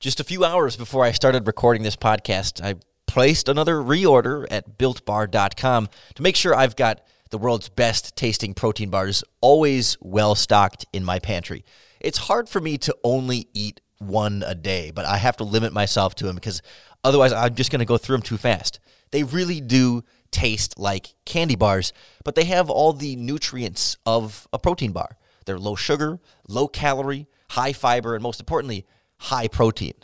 Just 0.00 0.20
a 0.20 0.24
few 0.24 0.44
hours 0.44 0.76
before 0.76 1.04
I 1.04 1.12
started 1.12 1.46
recording 1.46 1.82
this 1.82 1.96
podcast, 1.96 2.62
I 2.62 2.74
placed 3.06 3.48
another 3.48 3.76
reorder 3.76 4.46
at 4.50 4.76
builtbar.com 4.76 5.88
to 6.14 6.22
make 6.22 6.36
sure 6.36 6.54
I've 6.54 6.76
got 6.76 7.00
the 7.30 7.38
world's 7.38 7.68
best 7.68 8.16
tasting 8.16 8.54
protein 8.54 8.90
bars, 8.90 9.24
always 9.40 9.96
well 10.00 10.34
stocked 10.34 10.86
in 10.92 11.04
my 11.04 11.18
pantry. 11.18 11.64
It's 12.00 12.18
hard 12.18 12.48
for 12.48 12.60
me 12.60 12.78
to 12.78 12.96
only 13.02 13.48
eat 13.54 13.80
one 13.98 14.44
a 14.46 14.54
day, 14.54 14.90
but 14.90 15.04
I 15.04 15.16
have 15.16 15.36
to 15.38 15.44
limit 15.44 15.72
myself 15.72 16.14
to 16.16 16.26
them 16.26 16.34
because 16.34 16.62
otherwise 17.02 17.32
I'm 17.32 17.54
just 17.54 17.70
going 17.70 17.80
to 17.80 17.84
go 17.84 17.98
through 17.98 18.16
them 18.16 18.22
too 18.22 18.36
fast. 18.36 18.80
They 19.10 19.22
really 19.22 19.60
do 19.60 20.04
taste 20.30 20.78
like 20.78 21.14
candy 21.24 21.54
bars, 21.56 21.92
but 22.24 22.34
they 22.34 22.44
have 22.44 22.68
all 22.68 22.92
the 22.92 23.16
nutrients 23.16 23.96
of 24.04 24.48
a 24.52 24.58
protein 24.58 24.92
bar. 24.92 25.16
They're 25.46 25.58
low 25.58 25.76
sugar, 25.76 26.18
low 26.48 26.68
calorie, 26.68 27.26
high 27.50 27.72
fiber, 27.72 28.14
and 28.14 28.22
most 28.22 28.40
importantly, 28.40 28.86
high 29.18 29.48
protein. 29.48 29.94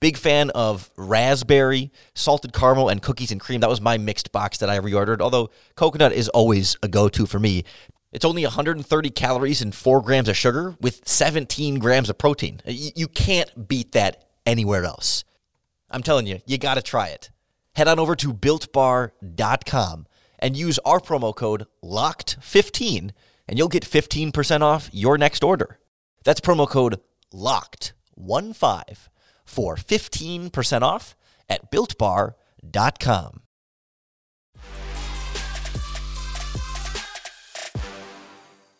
Big 0.00 0.16
fan 0.16 0.50
of 0.50 0.90
raspberry, 0.96 1.90
salted 2.14 2.52
caramel, 2.52 2.88
and 2.88 3.00
cookies 3.00 3.32
and 3.32 3.40
cream. 3.40 3.60
That 3.60 3.70
was 3.70 3.80
my 3.80 3.96
mixed 3.96 4.32
box 4.32 4.58
that 4.58 4.68
I 4.68 4.78
reordered, 4.78 5.20
although 5.20 5.50
coconut 5.76 6.12
is 6.12 6.28
always 6.28 6.76
a 6.82 6.88
go 6.88 7.08
to 7.08 7.26
for 7.26 7.38
me. 7.38 7.64
It's 8.12 8.24
only 8.24 8.44
130 8.44 9.10
calories 9.10 9.60
and 9.60 9.74
4 9.74 10.02
grams 10.02 10.28
of 10.28 10.36
sugar 10.36 10.76
with 10.80 11.06
17 11.08 11.78
grams 11.78 12.08
of 12.08 12.18
protein. 12.18 12.60
You 12.66 13.08
can't 13.08 13.66
beat 13.66 13.92
that 13.92 14.24
anywhere 14.46 14.84
else. 14.84 15.24
I'm 15.90 16.02
telling 16.02 16.26
you, 16.26 16.40
you 16.46 16.58
got 16.58 16.74
to 16.74 16.82
try 16.82 17.08
it. 17.08 17.30
Head 17.74 17.88
on 17.88 17.98
over 17.98 18.14
to 18.16 18.32
builtbar.com 18.32 20.06
and 20.38 20.56
use 20.56 20.78
our 20.84 21.00
promo 21.00 21.34
code 21.34 21.66
LOCKED15 21.82 23.10
and 23.48 23.58
you'll 23.58 23.68
get 23.68 23.84
15% 23.84 24.60
off 24.60 24.90
your 24.92 25.18
next 25.18 25.42
order. 25.42 25.78
That's 26.24 26.40
promo 26.40 26.68
code 26.68 27.00
LOCKED15 27.32 29.08
for 29.44 29.76
15% 29.76 30.82
off 30.82 31.16
at 31.48 31.70
builtbar.com. 31.70 33.40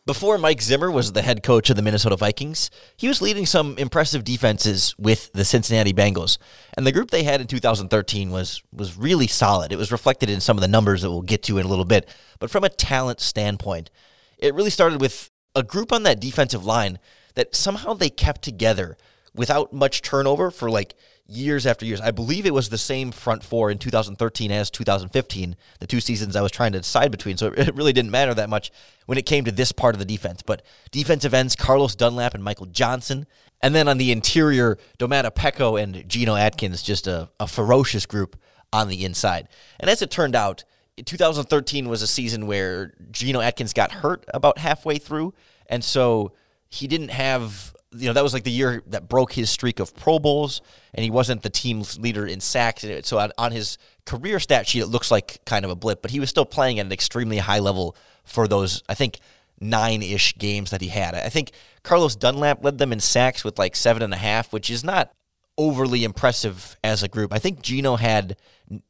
Before 0.06 0.36
Mike 0.36 0.60
Zimmer 0.60 0.90
was 0.90 1.12
the 1.12 1.22
head 1.22 1.42
coach 1.42 1.70
of 1.70 1.76
the 1.76 1.82
Minnesota 1.82 2.16
Vikings, 2.16 2.70
he 2.94 3.08
was 3.08 3.22
leading 3.22 3.46
some 3.46 3.74
impressive 3.78 4.22
defenses 4.22 4.94
with 4.98 5.32
the 5.32 5.46
Cincinnati 5.46 5.94
Bengals. 5.94 6.36
And 6.76 6.86
the 6.86 6.92
group 6.92 7.10
they 7.10 7.22
had 7.22 7.40
in 7.40 7.46
2013 7.46 8.30
was 8.30 8.62
was 8.70 8.98
really 8.98 9.26
solid. 9.26 9.72
It 9.72 9.78
was 9.78 9.90
reflected 9.90 10.28
in 10.28 10.42
some 10.42 10.58
of 10.58 10.60
the 10.60 10.68
numbers 10.68 11.00
that 11.00 11.10
we'll 11.10 11.22
get 11.22 11.42
to 11.44 11.56
in 11.56 11.64
a 11.64 11.70
little 11.70 11.86
bit. 11.86 12.06
But 12.38 12.50
from 12.50 12.64
a 12.64 12.68
talent 12.68 13.20
standpoint, 13.20 13.88
it 14.36 14.52
really 14.52 14.68
started 14.68 15.00
with 15.00 15.30
a 15.54 15.62
group 15.62 15.90
on 15.90 16.02
that 16.02 16.20
defensive 16.20 16.66
line 16.66 16.98
that 17.34 17.54
somehow 17.54 17.94
they 17.94 18.10
kept 18.10 18.42
together 18.42 18.98
without 19.34 19.72
much 19.72 20.02
turnover 20.02 20.50
for 20.50 20.70
like 20.70 20.94
years 21.26 21.66
after 21.66 21.86
years. 21.86 22.00
I 22.00 22.10
believe 22.10 22.46
it 22.46 22.54
was 22.54 22.68
the 22.68 22.78
same 22.78 23.10
front 23.10 23.42
four 23.42 23.70
in 23.70 23.78
2013 23.78 24.50
as 24.50 24.70
2015, 24.70 25.56
the 25.80 25.86
two 25.86 26.00
seasons 26.00 26.36
I 26.36 26.42
was 26.42 26.52
trying 26.52 26.72
to 26.72 26.78
decide 26.78 27.10
between. 27.10 27.36
So 27.36 27.46
it 27.56 27.74
really 27.74 27.92
didn't 27.92 28.10
matter 28.10 28.34
that 28.34 28.50
much 28.50 28.70
when 29.06 29.18
it 29.18 29.26
came 29.26 29.44
to 29.44 29.52
this 29.52 29.72
part 29.72 29.94
of 29.94 29.98
the 29.98 30.04
defense. 30.04 30.42
But 30.42 30.62
defensive 30.90 31.34
ends, 31.34 31.56
Carlos 31.56 31.94
Dunlap 31.94 32.34
and 32.34 32.44
Michael 32.44 32.66
Johnson. 32.66 33.26
And 33.62 33.74
then 33.74 33.88
on 33.88 33.98
the 33.98 34.12
interior, 34.12 34.78
Domata 34.98 35.30
Peko 35.30 35.82
and 35.82 36.06
Geno 36.08 36.36
Atkins, 36.36 36.82
just 36.82 37.06
a, 37.06 37.30
a 37.40 37.46
ferocious 37.46 38.04
group 38.04 38.38
on 38.72 38.88
the 38.88 39.04
inside. 39.04 39.48
And 39.80 39.88
as 39.88 40.02
it 40.02 40.10
turned 40.10 40.34
out, 40.34 40.64
2013 41.02 41.88
was 41.88 42.02
a 42.02 42.06
season 42.06 42.46
where 42.46 42.92
Geno 43.10 43.40
Atkins 43.40 43.72
got 43.72 43.90
hurt 43.90 44.24
about 44.32 44.58
halfway 44.58 44.98
through, 44.98 45.34
and 45.66 45.82
so 45.82 46.32
he 46.68 46.86
didn't 46.86 47.10
have. 47.10 47.73
You 47.94 48.08
know 48.08 48.12
that 48.14 48.22
was 48.22 48.34
like 48.34 48.44
the 48.44 48.50
year 48.50 48.82
that 48.88 49.08
broke 49.08 49.32
his 49.32 49.50
streak 49.50 49.80
of 49.80 49.94
Pro 49.94 50.18
Bowls, 50.18 50.62
and 50.92 51.04
he 51.04 51.10
wasn't 51.10 51.42
the 51.42 51.50
team 51.50 51.82
leader 51.98 52.26
in 52.26 52.40
sacks. 52.40 52.84
So 53.02 53.18
on, 53.18 53.32
on 53.38 53.52
his 53.52 53.78
career 54.04 54.40
stat 54.40 54.66
sheet, 54.66 54.82
it 54.82 54.86
looks 54.86 55.10
like 55.10 55.44
kind 55.44 55.64
of 55.64 55.70
a 55.70 55.76
blip, 55.76 56.02
but 56.02 56.10
he 56.10 56.20
was 56.20 56.30
still 56.30 56.44
playing 56.44 56.78
at 56.78 56.86
an 56.86 56.92
extremely 56.92 57.38
high 57.38 57.60
level 57.60 57.96
for 58.24 58.48
those. 58.48 58.82
I 58.88 58.94
think 58.94 59.20
nine 59.60 60.02
ish 60.02 60.36
games 60.36 60.70
that 60.70 60.80
he 60.80 60.88
had. 60.88 61.14
I 61.14 61.28
think 61.28 61.52
Carlos 61.82 62.16
Dunlap 62.16 62.64
led 62.64 62.78
them 62.78 62.92
in 62.92 63.00
sacks 63.00 63.44
with 63.44 63.58
like 63.58 63.76
seven 63.76 64.02
and 64.02 64.12
a 64.12 64.18
half, 64.18 64.52
which 64.52 64.70
is 64.70 64.84
not 64.84 65.12
overly 65.56 66.04
impressive 66.04 66.76
as 66.82 67.02
a 67.02 67.08
group. 67.08 67.32
I 67.32 67.38
think 67.38 67.62
Geno 67.62 67.96
had 67.96 68.36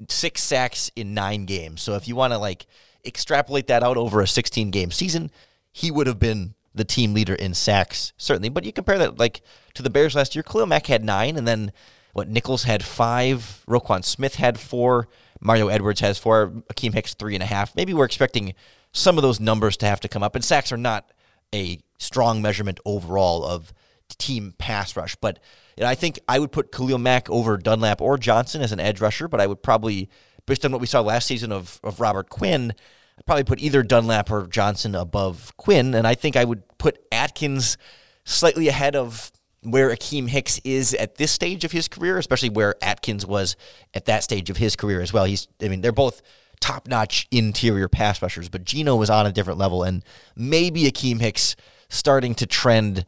six 0.09 0.43
sacks 0.43 0.91
in 0.97 1.15
nine 1.15 1.45
games. 1.45 1.83
So 1.83 1.95
if 1.95 2.09
you 2.09 2.17
want 2.17 2.33
to 2.33 2.39
like 2.39 2.67
extrapolate 3.05 3.67
that 3.67 3.83
out 3.83 3.97
over 3.97 4.21
a 4.21 4.27
16 4.27 4.71
game 4.71 4.91
season, 4.91 5.31
he 5.73 5.91
would 5.91 6.07
have 6.07 6.19
been 6.19 6.55
the 6.75 6.85
team 6.85 7.15
leader 7.15 7.35
in 7.35 7.55
sacks, 7.55 8.13
certainly. 8.17 8.49
But 8.49 8.65
you 8.65 8.73
compare 8.73 8.99
that 8.99 9.19
like 9.19 9.43
to 9.75 9.83
the 9.83 9.91
Bears 9.91 10.15
last 10.15 10.35
year, 10.35 10.43
Khalil 10.43 10.67
Mack 10.67 10.87
had 10.87 11.05
nine, 11.05 11.37
and 11.37 11.47
then 11.47 11.73
what 12.13 12.29
Nichols 12.29 12.65
had 12.65 12.85
five, 12.85 13.65
Roquan 13.69 14.05
Smith 14.05 14.37
had 14.37 14.59
four, 14.59 15.09
Mario 15.41 15.69
Edwards 15.69 16.01
has 16.01 16.19
four, 16.19 16.49
Akiem 16.73 16.95
Hicks 16.95 17.15
three 17.15 17.35
and 17.35 17.43
a 17.43 17.47
half. 17.47 17.75
Maybe 17.77 17.93
we're 17.95 18.05
expecting 18.05 18.55
some 18.93 19.19
of 19.19 19.23
those 19.23 19.41
numbers 19.41 19.77
to 19.79 19.87
have 19.87 20.01
to 20.01 20.09
come 20.09 20.23
up. 20.23 20.35
And 20.35 20.45
sacks 20.45 20.73
are 20.73 20.77
not 20.77 21.11
a 21.53 21.81
strong 21.99 22.41
measurement 22.41 22.81
overall 22.85 23.45
of 23.45 23.73
team 24.19 24.55
pass 24.59 24.97
rush. 24.97 25.17
But 25.17 25.41
I 25.83 25.95
think 25.95 26.21
I 26.29 26.39
would 26.39 26.53
put 26.53 26.73
Khalil 26.73 26.99
Mack 26.99 27.29
over 27.29 27.57
Dunlap 27.57 28.01
or 28.01 28.17
Johnson 28.17 28.63
as 28.63 28.73
an 28.73 28.81
edge 28.81 29.01
rusher, 29.01 29.29
but 29.29 29.41
I 29.41 29.47
would 29.47 29.63
probably, 29.63 30.09
based 30.47 30.65
on 30.65 30.73
what 30.73 30.81
we 30.81 30.87
saw 30.87 31.01
last 31.01 31.27
season 31.27 31.53
of, 31.53 31.81
of 31.83 32.01
Robert 32.01 32.31
Quinn, 32.31 32.75
probably 33.27 33.45
put 33.45 33.61
either 33.61 33.83
Dunlap 33.83 34.31
or 34.31 34.47
Johnson 34.47 34.95
above 34.95 35.57
Quinn. 35.57 35.95
And 35.95 36.07
I 36.07 36.15
think 36.15 36.37
I 36.37 36.45
would 36.45 36.63
put 36.79 36.99
Atkins 37.11 37.77
slightly 38.25 38.69
ahead 38.69 38.97
of 38.97 39.33
where 39.63 39.91
Akiem 39.91 40.29
Hicks 40.29 40.61
is 40.65 40.95
at 40.95 41.17
this 41.17 41.33
stage 41.33 41.65
of 41.65 41.73
his 41.73 41.89
career, 41.89 42.19
especially 42.19 42.51
where 42.51 42.75
Atkins 42.83 43.25
was 43.25 43.57
at 43.95 44.05
that 44.07 44.23
stage 44.23 44.51
of 44.51 44.59
his 44.59 44.77
career 44.77 45.01
as 45.01 45.13
well. 45.13 45.25
He's, 45.25 45.49
I 45.63 45.69
mean, 45.69 45.81
they're 45.81 45.93
both 45.93 46.21
top 46.61 46.87
notch 46.87 47.27
interior 47.31 47.89
pass 47.89 48.21
rushers, 48.21 48.49
but 48.49 48.65
Geno 48.65 48.97
was 48.97 49.11
on 49.11 49.27
a 49.27 49.33
different 49.33 49.59
level. 49.59 49.83
And 49.83 50.05
maybe 50.37 50.85
Akiem 50.85 51.21
Hicks 51.21 51.57
starting 51.89 52.35
to 52.37 52.47
trend 52.47 53.07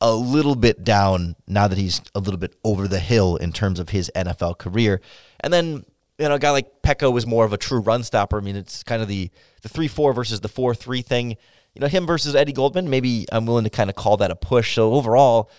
a 0.00 0.12
little 0.12 0.54
bit 0.54 0.84
down 0.84 1.36
now 1.46 1.66
that 1.66 1.78
he's 1.78 2.00
a 2.14 2.20
little 2.20 2.38
bit 2.38 2.54
over 2.64 2.86
the 2.86 3.00
hill 3.00 3.36
in 3.36 3.52
terms 3.52 3.80
of 3.80 3.88
his 3.88 4.10
NFL 4.14 4.58
career. 4.58 5.00
And 5.40 5.52
then, 5.52 5.84
you 6.18 6.28
know, 6.28 6.34
a 6.34 6.38
guy 6.38 6.50
like 6.50 6.82
Peko 6.82 7.12
was 7.12 7.26
more 7.26 7.44
of 7.44 7.52
a 7.52 7.58
true 7.58 7.80
run 7.80 8.02
stopper. 8.02 8.38
I 8.38 8.40
mean, 8.40 8.56
it's 8.56 8.82
kind 8.82 9.02
of 9.02 9.08
the 9.08 9.30
the 9.62 9.68
3 9.68 9.88
4 9.88 10.12
versus 10.12 10.40
the 10.40 10.48
4 10.48 10.74
3 10.74 11.02
thing. 11.02 11.36
You 11.74 11.80
know, 11.80 11.88
him 11.88 12.06
versus 12.06 12.34
Eddie 12.34 12.52
Goldman, 12.52 12.88
maybe 12.88 13.26
I'm 13.30 13.44
willing 13.44 13.64
to 13.64 13.70
kind 13.70 13.90
of 13.90 13.96
call 13.96 14.16
that 14.18 14.30
a 14.30 14.36
push. 14.36 14.74
So 14.74 14.94
overall, 14.94 15.50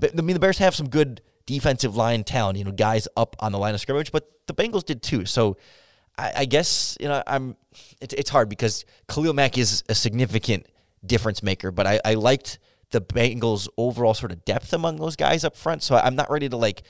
I 0.00 0.20
mean, 0.20 0.34
the 0.34 0.40
Bears 0.40 0.58
have 0.58 0.74
some 0.74 0.88
good 0.88 1.20
defensive 1.46 1.96
line 1.96 2.22
talent, 2.22 2.58
you 2.58 2.64
know, 2.64 2.70
guys 2.70 3.08
up 3.16 3.34
on 3.40 3.50
the 3.50 3.58
line 3.58 3.74
of 3.74 3.80
scrimmage, 3.80 4.12
but 4.12 4.30
the 4.46 4.54
Bengals 4.54 4.84
did 4.84 5.02
too. 5.02 5.24
So 5.24 5.56
I, 6.16 6.32
I 6.38 6.44
guess, 6.44 6.96
you 7.00 7.08
know, 7.08 7.22
I'm, 7.26 7.56
it, 8.00 8.12
it's 8.12 8.30
hard 8.30 8.48
because 8.48 8.84
Khalil 9.08 9.34
Mack 9.34 9.58
is 9.58 9.82
a 9.88 9.94
significant 9.94 10.66
difference 11.04 11.42
maker, 11.42 11.70
but 11.70 11.86
I, 11.86 12.00
I 12.04 12.14
liked 12.14 12.58
the 12.90 13.00
Bengals' 13.00 13.68
overall 13.76 14.14
sort 14.14 14.32
of 14.32 14.44
depth 14.44 14.72
among 14.72 14.96
those 14.96 15.16
guys 15.16 15.44
up 15.44 15.56
front. 15.56 15.82
So 15.82 15.96
I'm 15.96 16.14
not 16.14 16.30
ready 16.30 16.48
to 16.48 16.56
like 16.56 16.82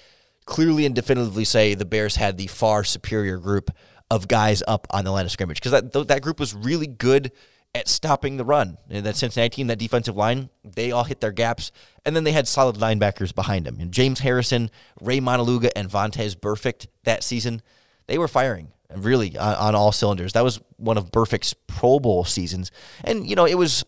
clearly 0.47 0.87
and 0.87 0.95
definitively 0.95 1.45
say 1.45 1.75
the 1.75 1.85
Bears 1.85 2.17
had 2.17 2.37
the 2.37 2.47
far 2.47 2.85
superior 2.85 3.39
group 3.39 3.71
of 4.11 4.29
guys 4.29 4.63
up 4.69 4.87
on 4.91 5.05
the 5.05 5.11
line 5.11 5.25
of 5.25 5.33
scrimmage 5.33 5.61
because 5.61 5.73
that 5.73 6.09
that 6.09 6.23
group 6.23 6.39
was 6.39 6.55
really 6.55 6.87
good 6.87 7.33
at 7.75 7.89
stopping 7.89 8.37
the 8.37 8.45
run. 8.45 8.79
And 8.89 9.05
that 9.05 9.17
Cincinnati 9.17 9.57
team, 9.57 9.67
that 9.67 9.79
defensive 9.79 10.17
line, 10.17 10.49
they 10.63 10.93
all 10.93 11.05
hit 11.05 11.21
their 11.21 11.33
gaps, 11.33 11.73
and 12.05 12.15
then 12.15 12.25
they 12.25 12.33
had 12.33 12.47
solid 12.47 12.77
linebackers 12.77 13.35
behind 13.35 13.67
them. 13.67 13.79
And 13.81 13.91
James 13.91 14.21
Harrison, 14.21 14.71
Rey 15.01 15.21
Maualuga, 15.21 15.71
and 15.75 15.91
Vontaze 15.91 16.37
Burfict 16.37 16.87
that 17.03 17.25
season, 17.25 17.63
they 18.07 18.19
were 18.19 18.29
firing 18.29 18.69
really 18.95 19.37
on, 19.37 19.55
on 19.57 19.75
all 19.75 19.93
cylinders. 19.93 20.35
That 20.35 20.45
was 20.45 20.61
one 20.77 20.97
of 20.97 21.11
Burfict's 21.11 21.55
Pro 21.67 21.99
Bowl 21.99 22.25
seasons, 22.25 22.71
and 23.03 23.29
you 23.29 23.35
know 23.35 23.45
it 23.45 23.57
was 23.57 23.85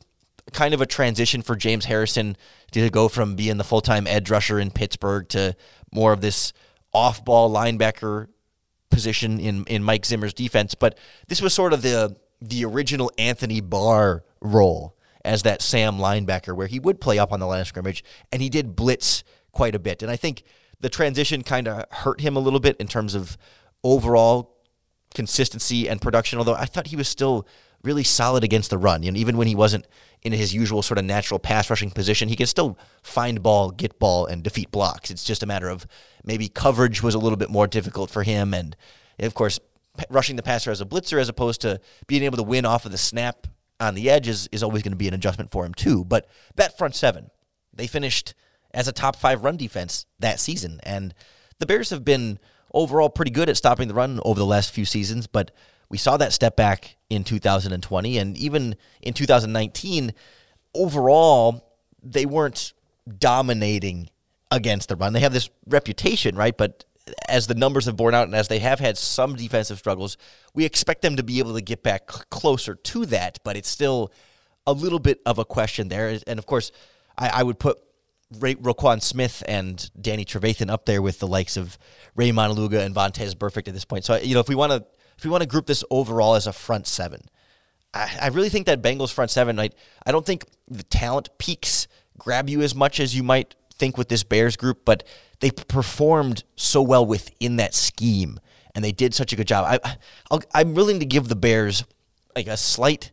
kind 0.52 0.74
of 0.74 0.80
a 0.80 0.86
transition 0.86 1.42
for 1.42 1.56
James 1.56 1.84
Harrison 1.84 2.36
to 2.70 2.88
go 2.90 3.08
from 3.08 3.34
being 3.34 3.56
the 3.56 3.64
full 3.64 3.80
time 3.80 4.06
edge 4.06 4.30
rusher 4.30 4.58
in 4.58 4.70
Pittsburgh 4.70 5.28
to 5.30 5.54
more 5.92 6.12
of 6.12 6.20
this 6.20 6.52
off 6.92 7.24
ball 7.24 7.52
linebacker 7.52 8.28
position 8.90 9.38
in, 9.40 9.64
in 9.64 9.82
Mike 9.82 10.06
Zimmer's 10.06 10.32
defense. 10.32 10.74
But 10.74 10.96
this 11.28 11.42
was 11.42 11.54
sort 11.54 11.72
of 11.72 11.82
the 11.82 12.16
the 12.40 12.64
original 12.66 13.10
Anthony 13.16 13.62
Barr 13.62 14.22
role 14.40 14.94
as 15.24 15.42
that 15.42 15.62
Sam 15.62 15.98
linebacker, 15.98 16.54
where 16.54 16.66
he 16.66 16.78
would 16.78 17.00
play 17.00 17.18
up 17.18 17.32
on 17.32 17.40
the 17.40 17.46
line 17.46 17.60
of 17.60 17.66
scrimmage 17.66 18.04
and 18.30 18.42
he 18.42 18.48
did 18.48 18.76
blitz 18.76 19.24
quite 19.52 19.74
a 19.74 19.78
bit. 19.78 20.02
And 20.02 20.10
I 20.10 20.16
think 20.16 20.42
the 20.80 20.88
transition 20.88 21.42
kind 21.42 21.66
of 21.66 21.84
hurt 21.90 22.20
him 22.20 22.36
a 22.36 22.40
little 22.40 22.60
bit 22.60 22.76
in 22.76 22.86
terms 22.86 23.14
of 23.14 23.36
overall 23.82 24.54
consistency 25.14 25.88
and 25.88 26.00
production. 26.00 26.38
Although 26.38 26.54
I 26.54 26.66
thought 26.66 26.88
he 26.88 26.96
was 26.96 27.08
still 27.08 27.46
really 27.82 28.04
solid 28.04 28.44
against 28.44 28.70
the 28.70 28.78
run. 28.78 29.02
You 29.02 29.12
know, 29.12 29.18
even 29.18 29.36
when 29.36 29.46
he 29.46 29.54
wasn't 29.54 29.86
in 30.26 30.32
his 30.32 30.52
usual 30.52 30.82
sort 30.82 30.98
of 30.98 31.04
natural 31.04 31.38
pass 31.38 31.70
rushing 31.70 31.88
position, 31.88 32.28
he 32.28 32.34
can 32.34 32.48
still 32.48 32.76
find 33.00 33.44
ball, 33.44 33.70
get 33.70 33.96
ball, 34.00 34.26
and 34.26 34.42
defeat 34.42 34.72
blocks. 34.72 35.08
It's 35.08 35.22
just 35.22 35.44
a 35.44 35.46
matter 35.46 35.68
of 35.68 35.86
maybe 36.24 36.48
coverage 36.48 37.00
was 37.00 37.14
a 37.14 37.18
little 37.20 37.36
bit 37.36 37.48
more 37.48 37.68
difficult 37.68 38.10
for 38.10 38.24
him, 38.24 38.52
and 38.52 38.74
of 39.20 39.34
course, 39.34 39.60
rushing 40.10 40.34
the 40.34 40.42
passer 40.42 40.72
as 40.72 40.80
a 40.80 40.84
blitzer 40.84 41.20
as 41.20 41.28
opposed 41.28 41.60
to 41.60 41.80
being 42.08 42.24
able 42.24 42.38
to 42.38 42.42
win 42.42 42.66
off 42.66 42.84
of 42.84 42.90
the 42.90 42.98
snap 42.98 43.46
on 43.78 43.94
the 43.94 44.10
edge 44.10 44.26
is, 44.26 44.48
is 44.50 44.64
always 44.64 44.82
going 44.82 44.92
to 44.92 44.96
be 44.96 45.06
an 45.06 45.14
adjustment 45.14 45.52
for 45.52 45.64
him 45.64 45.74
too. 45.74 46.04
But 46.04 46.28
that 46.56 46.76
front 46.76 46.96
seven, 46.96 47.30
they 47.72 47.86
finished 47.86 48.34
as 48.74 48.88
a 48.88 48.92
top 48.92 49.14
five 49.14 49.44
run 49.44 49.56
defense 49.56 50.06
that 50.18 50.40
season, 50.40 50.80
and 50.82 51.14
the 51.60 51.66
Bears 51.66 51.90
have 51.90 52.04
been 52.04 52.40
overall 52.74 53.10
pretty 53.10 53.30
good 53.30 53.48
at 53.48 53.56
stopping 53.56 53.86
the 53.86 53.94
run 53.94 54.18
over 54.24 54.40
the 54.40 54.44
last 54.44 54.72
few 54.72 54.84
seasons, 54.84 55.28
but 55.28 55.52
we 55.88 55.98
saw 55.98 56.16
that 56.16 56.32
step 56.32 56.56
back 56.56 56.96
in 57.08 57.24
2020 57.24 58.18
and 58.18 58.36
even 58.36 58.76
in 59.02 59.12
2019 59.14 60.12
overall 60.74 61.66
they 62.02 62.26
weren't 62.26 62.72
dominating 63.18 64.10
against 64.50 64.88
the 64.88 64.96
run. 64.96 65.12
They 65.12 65.20
have 65.20 65.32
this 65.32 65.50
reputation, 65.66 66.36
right? 66.36 66.56
But 66.56 66.84
as 67.28 67.46
the 67.46 67.54
numbers 67.54 67.86
have 67.86 67.96
borne 67.96 68.14
out 68.14 68.24
and 68.24 68.34
as 68.34 68.48
they 68.48 68.58
have 68.58 68.80
had 68.80 68.98
some 68.98 69.34
defensive 69.34 69.78
struggles, 69.78 70.16
we 70.54 70.64
expect 70.64 71.02
them 71.02 71.16
to 71.16 71.22
be 71.22 71.38
able 71.38 71.54
to 71.54 71.60
get 71.60 71.82
back 71.82 72.06
closer 72.06 72.74
to 72.74 73.06
that, 73.06 73.38
but 73.44 73.56
it's 73.56 73.68
still 73.68 74.12
a 74.66 74.72
little 74.72 74.98
bit 74.98 75.20
of 75.26 75.38
a 75.38 75.44
question 75.44 75.88
there. 75.88 76.18
And 76.26 76.38
of 76.38 76.46
course, 76.46 76.72
I, 77.16 77.28
I 77.28 77.42
would 77.42 77.58
put 77.58 77.78
Ray, 78.40 78.56
Roquan 78.56 79.00
Smith 79.00 79.44
and 79.46 79.88
Danny 80.00 80.24
Trevathan 80.24 80.70
up 80.70 80.86
there 80.86 81.00
with 81.00 81.20
the 81.20 81.28
likes 81.28 81.56
of 81.56 81.78
Rey 82.16 82.30
Maualuga 82.30 82.84
and 82.84 82.94
Vontaze 82.94 83.34
Burfict 83.34 83.68
at 83.68 83.74
this 83.74 83.84
point. 83.84 84.04
So 84.04 84.16
you 84.16 84.34
know, 84.34 84.40
if 84.40 84.48
we 84.48 84.56
want 84.56 84.72
to 84.72 84.84
if 85.16 85.24
we 85.24 85.30
want 85.30 85.42
to 85.42 85.48
group 85.48 85.66
this 85.66 85.84
overall 85.90 86.34
as 86.34 86.46
a 86.46 86.52
front 86.52 86.86
seven, 86.86 87.22
I, 87.94 88.18
I 88.22 88.28
really 88.28 88.48
think 88.48 88.66
that 88.66 88.82
Bengals 88.82 89.12
front 89.12 89.30
seven. 89.30 89.58
I 89.58 89.70
I 90.04 90.12
don't 90.12 90.26
think 90.26 90.44
the 90.68 90.82
talent 90.82 91.30
peaks 91.38 91.88
grab 92.18 92.48
you 92.48 92.62
as 92.62 92.74
much 92.74 93.00
as 93.00 93.14
you 93.14 93.22
might 93.22 93.54
think 93.72 93.98
with 93.98 94.08
this 94.08 94.22
Bears 94.22 94.56
group, 94.56 94.84
but 94.84 95.04
they 95.40 95.50
performed 95.50 96.44
so 96.56 96.82
well 96.82 97.04
within 97.04 97.56
that 97.56 97.74
scheme, 97.74 98.40
and 98.74 98.84
they 98.84 98.92
did 98.92 99.14
such 99.14 99.32
a 99.32 99.36
good 99.36 99.46
job. 99.46 99.80
I 99.84 99.96
i 100.54 100.60
am 100.60 100.74
willing 100.74 101.00
to 101.00 101.06
give 101.06 101.28
the 101.28 101.36
Bears 101.36 101.84
like 102.34 102.46
a 102.46 102.56
slight. 102.56 103.12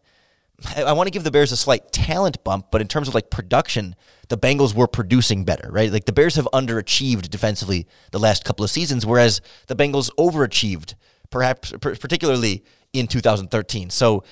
I 0.77 0.93
want 0.93 1.07
to 1.07 1.11
give 1.11 1.23
the 1.23 1.31
Bears 1.31 1.51
a 1.51 1.57
slight 1.57 1.91
talent 1.91 2.43
bump, 2.43 2.67
but 2.71 2.79
in 2.79 2.87
terms 2.87 3.07
of 3.07 3.15
like 3.15 3.29
production, 3.29 3.95
the 4.29 4.37
Bengals 4.37 4.73
were 4.73 4.87
producing 4.87 5.43
better, 5.43 5.69
right? 5.71 5.91
Like 5.91 6.05
the 6.05 6.13
Bears 6.13 6.35
have 6.35 6.47
underachieved 6.53 7.29
defensively 7.29 7.87
the 8.11 8.19
last 8.19 8.45
couple 8.45 8.63
of 8.63 8.71
seasons, 8.71 9.05
whereas 9.05 9.41
the 9.67 9.75
Bengals 9.75 10.09
overachieved, 10.17 10.93
perhaps 11.33 11.73
particularly 11.81 12.63
in 12.93 13.07
2013. 13.07 13.89
So 13.89 14.23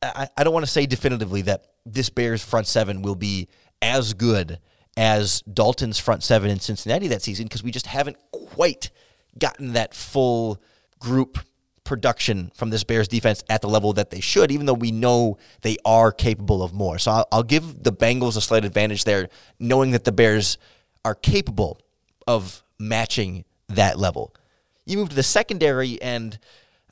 I, 0.00 0.28
I 0.36 0.44
don't 0.44 0.54
want 0.54 0.64
to 0.64 0.70
say 0.70 0.86
definitively 0.86 1.42
that 1.42 1.66
this 1.84 2.08
Bears 2.08 2.42
front 2.42 2.68
seven 2.68 3.02
will 3.02 3.16
be 3.16 3.48
as 3.82 4.14
good 4.14 4.60
as 4.96 5.42
Dalton's 5.42 5.98
front 5.98 6.22
seven 6.22 6.48
in 6.48 6.60
Cincinnati 6.60 7.08
that 7.08 7.20
season 7.20 7.46
because 7.46 7.64
we 7.64 7.72
just 7.72 7.88
haven't 7.88 8.16
quite 8.30 8.92
gotten 9.36 9.72
that 9.72 9.92
full 9.92 10.62
group 11.00 11.40
production 11.82 12.52
from 12.54 12.70
this 12.70 12.84
Bears 12.84 13.08
defense 13.08 13.42
at 13.50 13.60
the 13.60 13.68
level 13.68 13.92
that 13.94 14.10
they 14.10 14.20
should, 14.20 14.52
even 14.52 14.66
though 14.66 14.72
we 14.72 14.92
know 14.92 15.38
they 15.62 15.76
are 15.84 16.12
capable 16.12 16.62
of 16.62 16.72
more. 16.72 17.00
So 17.00 17.10
I'll, 17.10 17.28
I'll 17.32 17.42
give 17.42 17.82
the 17.82 17.92
Bengals 17.92 18.36
a 18.36 18.40
slight 18.40 18.64
advantage 18.64 19.02
there, 19.02 19.30
knowing 19.58 19.90
that 19.90 20.04
the 20.04 20.12
Bears 20.12 20.58
are 21.04 21.16
capable 21.16 21.80
of 22.24 22.62
matching 22.78 23.44
that 23.68 23.98
level. 23.98 24.32
You 24.86 24.96
move 24.96 25.10
to 25.10 25.16
the 25.16 25.22
secondary, 25.22 26.00
and 26.00 26.38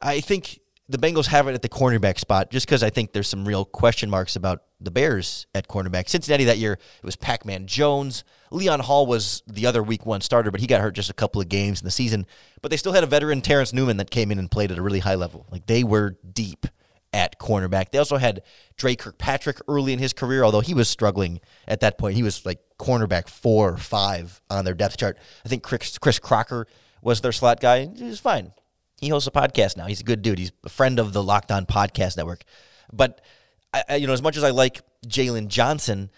I 0.03 0.21
think 0.21 0.61
the 0.89 0.99
Bengals 0.99 1.27
have 1.27 1.49
it 1.49 1.55
at 1.55 1.63
the 1.63 1.69
cornerback 1.69 2.19
spot 2.19 2.51
just 2.51 2.67
because 2.67 2.83
I 2.83 2.91
think 2.91 3.13
there's 3.13 3.29
some 3.29 3.47
real 3.47 3.65
question 3.65 4.11
marks 4.11 4.37
about 4.37 4.65
the 4.81 4.91
Bears 4.91 5.47
at 5.55 5.67
cornerback. 5.67 6.09
Cincinnati 6.09 6.45
that 6.45 6.59
year, 6.59 6.75
it 6.75 7.05
was 7.05 7.17
Pac 7.17 7.47
Man 7.47 7.67
Jones, 7.67 8.23
Leon 8.51 8.81
Hall 8.81 9.07
was 9.07 9.43
the 9.47 9.67
other 9.67 9.83
week 9.83 10.07
one 10.07 10.21
starter, 10.21 10.51
but 10.51 10.61
he 10.61 10.67
got 10.67 10.81
hurt 10.81 10.95
just 10.95 11.11
a 11.11 11.15
couple 11.15 11.41
of 11.41 11.49
games 11.49 11.81
in 11.81 11.85
the 11.85 11.91
season. 11.91 12.27
But 12.63 12.71
they 12.71 12.77
still 12.77 12.93
had 12.93 13.03
a 13.03 13.07
veteran, 13.07 13.41
Terrence 13.41 13.73
Newman, 13.73 13.97
that 13.97 14.11
came 14.11 14.31
in 14.31 14.39
and 14.39 14.51
played 14.51 14.71
at 14.71 14.79
a 14.79 14.83
really 14.83 15.01
high 15.01 15.17
level. 15.17 15.47
Like 15.51 15.67
they 15.67 15.85
were 15.85 16.17
deep 16.33 16.67
at 17.13 17.39
cornerback. 17.39 17.91
They 17.91 17.99
also 17.99 18.17
had 18.17 18.43
Dre 18.77 18.97
Kirkpatrick 18.97 19.59
early 19.69 19.93
in 19.93 19.99
his 19.99 20.13
career, 20.13 20.45
although 20.45 20.61
he 20.61 20.75
was 20.75 20.89
struggling 20.89 21.41
at 21.67 21.81
that 21.81 21.99
point. 21.99 22.17
He 22.17 22.23
was 22.23 22.45
like 22.45 22.61
cornerback 22.79 23.29
four 23.29 23.71
or 23.73 23.77
five 23.77 24.41
on 24.51 24.65
their 24.65 24.75
depth 24.75 24.97
chart. 24.99 25.19
I 25.45 25.49
think 25.49 25.63
Chris, 25.63 25.99
Chris 25.99 26.19
Crocker 26.19 26.67
was 27.05 27.21
their 27.21 27.31
slot 27.31 27.61
guy. 27.61 27.87
He 27.87 28.05
was 28.05 28.19
fine. 28.19 28.53
He 29.01 29.09
hosts 29.11 29.29
a 29.29 29.31
podcast 29.31 29.77
now. 29.77 29.87
He's 29.87 30.01
a 30.01 30.05
good 30.05 30.23
dude. 30.23 30.39
He's 30.39 30.53
a 30.65 30.69
friend 30.69 30.99
of 30.99 31.13
the 31.13 31.23
Locked 31.23 31.53
On 31.53 31.67
Podcast 31.67 32.17
Network. 32.17 32.43
But 32.93 33.21
I, 33.73 33.97
you 33.97 34.07
know, 34.07 34.13
as 34.13 34.23
much 34.23 34.37
as 34.37 34.43
I 34.43 34.51
like 34.51 34.81
Jaylon 35.07 35.49
Johnson, 35.49 36.11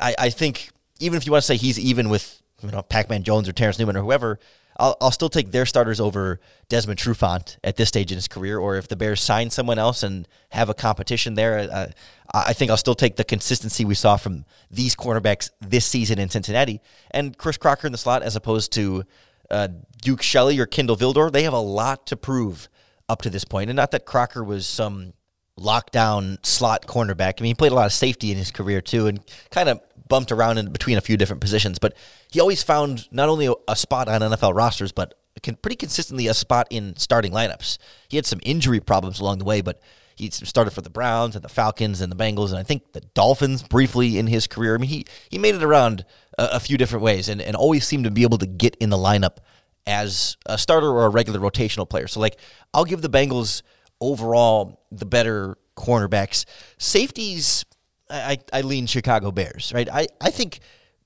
I, 0.00 0.14
I 0.18 0.30
think 0.30 0.70
even 0.98 1.16
if 1.18 1.26
you 1.26 1.32
want 1.32 1.42
to 1.42 1.46
say 1.46 1.56
he's 1.56 1.78
even 1.78 2.08
with 2.08 2.42
you 2.62 2.70
know 2.70 2.82
Pac-Man 2.82 3.22
Jones 3.22 3.48
or 3.48 3.52
Terrence 3.52 3.78
Newman 3.78 3.96
or 3.96 4.02
whoever, 4.02 4.38
I'll, 4.78 4.96
I'll 5.00 5.10
still 5.10 5.28
take 5.28 5.50
their 5.50 5.66
starters 5.66 6.00
over 6.00 6.40
Desmond 6.68 6.98
Trufant 6.98 7.58
at 7.62 7.76
this 7.76 7.88
stage 7.88 8.10
in 8.10 8.16
his 8.16 8.28
career. 8.28 8.58
Or 8.58 8.76
if 8.76 8.88
the 8.88 8.96
Bears 8.96 9.20
sign 9.20 9.50
someone 9.50 9.78
else 9.78 10.02
and 10.02 10.26
have 10.50 10.70
a 10.70 10.74
competition 10.74 11.34
there, 11.34 11.68
uh, 11.70 11.86
I 12.32 12.54
think 12.54 12.70
I'll 12.70 12.76
still 12.76 12.94
take 12.94 13.16
the 13.16 13.24
consistency 13.24 13.84
we 13.84 13.94
saw 13.94 14.16
from 14.16 14.46
these 14.70 14.96
cornerbacks 14.96 15.50
this 15.60 15.84
season 15.84 16.18
in 16.18 16.30
Cincinnati 16.30 16.80
and 17.10 17.36
Chris 17.36 17.58
Crocker 17.58 17.86
in 17.86 17.92
the 17.92 17.98
slot 17.98 18.22
as 18.22 18.34
opposed 18.36 18.72
to 18.72 19.04
uh, 19.50 19.68
Duke 20.02 20.22
Shelley 20.22 20.58
or 20.58 20.66
Kindle 20.66 20.96
Vildor. 20.96 21.30
They 21.32 21.44
have 21.44 21.52
a 21.52 21.58
lot 21.60 22.06
to 22.08 22.16
prove 22.16 22.68
up 23.08 23.22
to 23.22 23.30
this 23.30 23.44
point, 23.44 23.70
and 23.70 23.76
not 23.76 23.90
that 23.92 24.06
Crocker 24.06 24.42
was 24.42 24.66
some 24.66 25.12
lockdown 25.58 26.44
slot 26.44 26.86
cornerback. 26.86 27.34
I 27.38 27.42
mean, 27.42 27.50
he 27.50 27.54
played 27.54 27.72
a 27.72 27.74
lot 27.74 27.86
of 27.86 27.92
safety 27.92 28.30
in 28.30 28.36
his 28.36 28.50
career 28.50 28.80
too, 28.80 29.06
and 29.06 29.20
kind 29.50 29.68
of 29.68 29.80
bumped 30.08 30.32
around 30.32 30.58
in 30.58 30.70
between 30.70 30.98
a 30.98 31.00
few 31.00 31.16
different 31.16 31.40
positions. 31.40 31.78
But 31.78 31.96
he 32.30 32.40
always 32.40 32.62
found 32.62 33.10
not 33.12 33.28
only 33.28 33.52
a 33.68 33.76
spot 33.76 34.08
on 34.08 34.20
NFL 34.20 34.54
rosters, 34.54 34.92
but 34.92 35.14
pretty 35.62 35.76
consistently 35.76 36.26
a 36.26 36.34
spot 36.34 36.66
in 36.70 36.96
starting 36.96 37.32
lineups. 37.32 37.78
He 38.08 38.16
had 38.16 38.26
some 38.26 38.40
injury 38.42 38.80
problems 38.80 39.20
along 39.20 39.38
the 39.38 39.44
way, 39.44 39.60
but 39.60 39.80
he 40.16 40.30
started 40.30 40.70
for 40.70 40.80
the 40.80 40.90
Browns 40.90 41.34
and 41.34 41.44
the 41.44 41.48
Falcons 41.48 42.00
and 42.00 42.10
the 42.10 42.16
Bengals, 42.16 42.50
and 42.50 42.58
I 42.58 42.62
think 42.62 42.92
the 42.92 43.00
Dolphins 43.00 43.62
briefly 43.62 44.18
in 44.18 44.28
his 44.28 44.46
career. 44.46 44.74
I 44.74 44.78
mean, 44.78 44.90
he 44.90 45.06
he 45.28 45.38
made 45.38 45.54
it 45.54 45.62
around 45.62 46.04
a, 46.38 46.50
a 46.52 46.60
few 46.60 46.76
different 46.76 47.02
ways, 47.02 47.28
and 47.28 47.40
and 47.40 47.56
always 47.56 47.86
seem 47.86 48.04
to 48.04 48.10
be 48.10 48.22
able 48.22 48.38
to 48.38 48.46
get 48.46 48.76
in 48.76 48.90
the 48.90 48.96
lineup 48.96 49.38
as 49.86 50.36
a 50.46 50.56
starter 50.56 50.88
or 50.88 51.06
a 51.06 51.08
regular 51.08 51.38
rotational 51.38 51.88
player. 51.88 52.06
So 52.06 52.20
like, 52.20 52.38
I'll 52.72 52.84
give 52.84 53.02
the 53.02 53.08
Bengals 53.08 53.62
overall 54.00 54.82
the 54.90 55.06
better 55.06 55.56
cornerbacks. 55.76 56.44
Safeties, 56.78 57.64
I, 58.08 58.38
I, 58.52 58.62
lean 58.62 58.86
Chicago 58.86 59.30
Bears, 59.30 59.72
right? 59.74 59.88
I, 59.92 60.06
I 60.20 60.30
think 60.30 60.60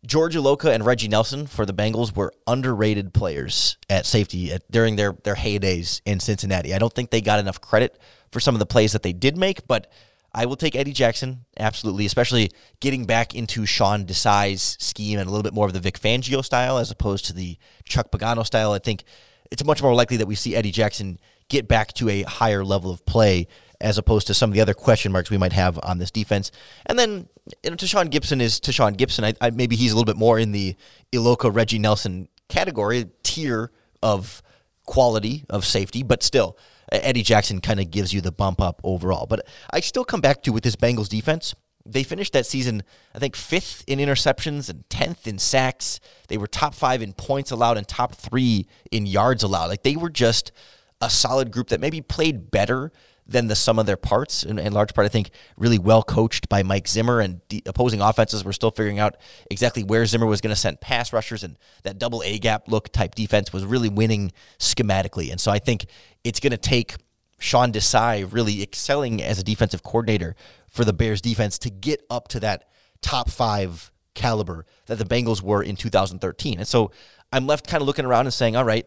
George 0.06 0.36
Iloka 0.36 0.72
and 0.72 0.84
Reggie 0.84 1.08
Nelson 1.08 1.46
for 1.46 1.66
the 1.66 1.72
Bengals 1.74 2.14
were 2.14 2.32
underrated 2.46 3.12
players 3.12 3.78
at 3.88 4.06
safety 4.06 4.52
at, 4.52 4.70
during 4.70 4.96
their, 4.96 5.16
their 5.24 5.34
heydays 5.34 6.00
in 6.04 6.20
Cincinnati. 6.20 6.74
I 6.74 6.78
don't 6.78 6.92
think 6.92 7.10
they 7.10 7.20
got 7.20 7.40
enough 7.40 7.60
credit 7.60 7.98
for 8.30 8.40
some 8.40 8.54
of 8.54 8.58
the 8.58 8.66
plays 8.66 8.92
that 8.92 9.02
they 9.02 9.12
did 9.12 9.36
make, 9.36 9.66
but 9.66 9.90
I 10.34 10.46
will 10.46 10.56
take 10.56 10.76
Eddie 10.76 10.92
Jackson, 10.92 11.44
absolutely, 11.58 12.06
especially 12.06 12.50
getting 12.80 13.06
back 13.06 13.34
into 13.34 13.64
Sean 13.64 14.04
Desai's 14.04 14.76
scheme 14.78 15.18
and 15.18 15.26
a 15.26 15.30
little 15.30 15.42
bit 15.42 15.54
more 15.54 15.66
of 15.66 15.72
the 15.72 15.80
Vic 15.80 15.98
Fangio 15.98 16.44
style 16.44 16.78
as 16.78 16.90
opposed 16.90 17.24
to 17.26 17.32
the 17.32 17.56
Chuck 17.84 18.10
Pagano 18.10 18.44
style. 18.44 18.72
I 18.72 18.78
think 18.78 19.04
it's 19.50 19.64
much 19.64 19.82
more 19.82 19.94
likely 19.94 20.18
that 20.18 20.26
we 20.26 20.34
see 20.34 20.54
Eddie 20.54 20.70
Jackson 20.70 21.18
get 21.48 21.66
back 21.66 21.94
to 21.94 22.08
a 22.08 22.22
higher 22.22 22.64
level 22.64 22.90
of 22.90 23.04
play 23.06 23.48
as 23.80 23.96
opposed 23.96 24.26
to 24.26 24.34
some 24.34 24.50
of 24.50 24.54
the 24.54 24.60
other 24.60 24.74
question 24.74 25.12
marks 25.12 25.30
we 25.30 25.38
might 25.38 25.52
have 25.52 25.78
on 25.82 25.98
this 25.98 26.10
defense. 26.10 26.50
And 26.86 26.98
then 26.98 27.28
you 27.64 27.70
know, 27.70 27.76
Tashaun 27.76 28.10
Gipson 28.10 28.40
is 28.40 28.60
Tashaun 28.60 28.96
Gipson. 28.96 29.24
I, 29.24 29.34
I, 29.46 29.50
maybe 29.50 29.76
he's 29.76 29.92
a 29.92 29.94
little 29.94 30.12
bit 30.12 30.18
more 30.18 30.38
in 30.38 30.52
the 30.52 30.76
Iloka 31.12 31.54
Reggie 31.54 31.78
Nelson 31.78 32.28
category 32.48 33.06
tier 33.22 33.70
of 34.02 34.42
quality 34.84 35.44
of 35.48 35.64
safety, 35.64 36.02
but 36.02 36.22
still. 36.22 36.58
Eddie 36.92 37.22
Jackson 37.22 37.60
kind 37.60 37.80
of 37.80 37.90
gives 37.90 38.12
you 38.12 38.20
the 38.20 38.32
bump 38.32 38.60
up 38.60 38.80
overall. 38.84 39.26
But 39.26 39.46
I 39.70 39.80
still 39.80 40.04
come 40.04 40.20
back 40.20 40.42
to 40.42 40.52
with 40.52 40.64
this 40.64 40.76
Bengals 40.76 41.08
defense. 41.08 41.54
They 41.84 42.02
finished 42.02 42.34
that 42.34 42.46
season, 42.46 42.82
I 43.14 43.18
think, 43.18 43.34
fifth 43.34 43.82
in 43.86 43.98
interceptions 43.98 44.68
and 44.68 44.84
10th 44.90 45.26
in 45.26 45.38
sacks. 45.38 46.00
They 46.28 46.36
were 46.36 46.46
top 46.46 46.74
five 46.74 47.00
in 47.00 47.14
points 47.14 47.50
allowed 47.50 47.78
and 47.78 47.88
top 47.88 48.14
three 48.14 48.66
in 48.90 49.06
yards 49.06 49.42
allowed. 49.42 49.66
Like 49.66 49.82
they 49.82 49.96
were 49.96 50.10
just 50.10 50.52
a 51.00 51.08
solid 51.08 51.50
group 51.50 51.68
that 51.68 51.80
maybe 51.80 52.00
played 52.00 52.50
better 52.50 52.92
than 53.28 53.46
the 53.46 53.54
sum 53.54 53.78
of 53.78 53.86
their 53.86 53.96
parts. 53.96 54.42
In, 54.42 54.58
in 54.58 54.72
large 54.72 54.94
part, 54.94 55.04
I 55.04 55.08
think 55.08 55.30
really 55.56 55.78
well 55.78 56.02
coached 56.02 56.48
by 56.48 56.62
Mike 56.62 56.88
Zimmer 56.88 57.20
and 57.20 57.40
the 57.50 57.62
opposing 57.66 58.00
offenses 58.00 58.44
were 58.44 58.54
still 58.54 58.70
figuring 58.70 58.98
out 58.98 59.16
exactly 59.50 59.84
where 59.84 60.06
Zimmer 60.06 60.26
was 60.26 60.40
going 60.40 60.54
to 60.54 60.60
send 60.60 60.80
pass 60.80 61.12
rushers 61.12 61.44
and 61.44 61.58
that 61.82 61.98
double 61.98 62.22
A 62.24 62.38
gap 62.38 62.68
look 62.68 62.90
type 62.90 63.14
defense 63.14 63.52
was 63.52 63.64
really 63.64 63.90
winning 63.90 64.32
schematically. 64.58 65.30
And 65.30 65.40
so 65.40 65.52
I 65.52 65.58
think 65.58 65.86
it's 66.24 66.40
going 66.40 66.52
to 66.52 66.56
take 66.56 66.94
Sean 67.38 67.70
Desai 67.70 68.30
really 68.32 68.62
excelling 68.62 69.22
as 69.22 69.38
a 69.38 69.44
defensive 69.44 69.82
coordinator 69.82 70.34
for 70.68 70.84
the 70.84 70.92
Bears 70.92 71.20
defense 71.20 71.58
to 71.58 71.70
get 71.70 72.04
up 72.10 72.28
to 72.28 72.40
that 72.40 72.68
top 73.02 73.30
five 73.30 73.92
caliber 74.14 74.66
that 74.86 74.98
the 74.98 75.04
Bengals 75.04 75.42
were 75.42 75.62
in 75.62 75.76
2013. 75.76 76.58
And 76.58 76.66
so 76.66 76.90
I'm 77.32 77.46
left 77.46 77.68
kind 77.68 77.80
of 77.80 77.86
looking 77.86 78.04
around 78.04 78.26
and 78.26 78.34
saying, 78.34 78.56
all 78.56 78.64
right, 78.64 78.86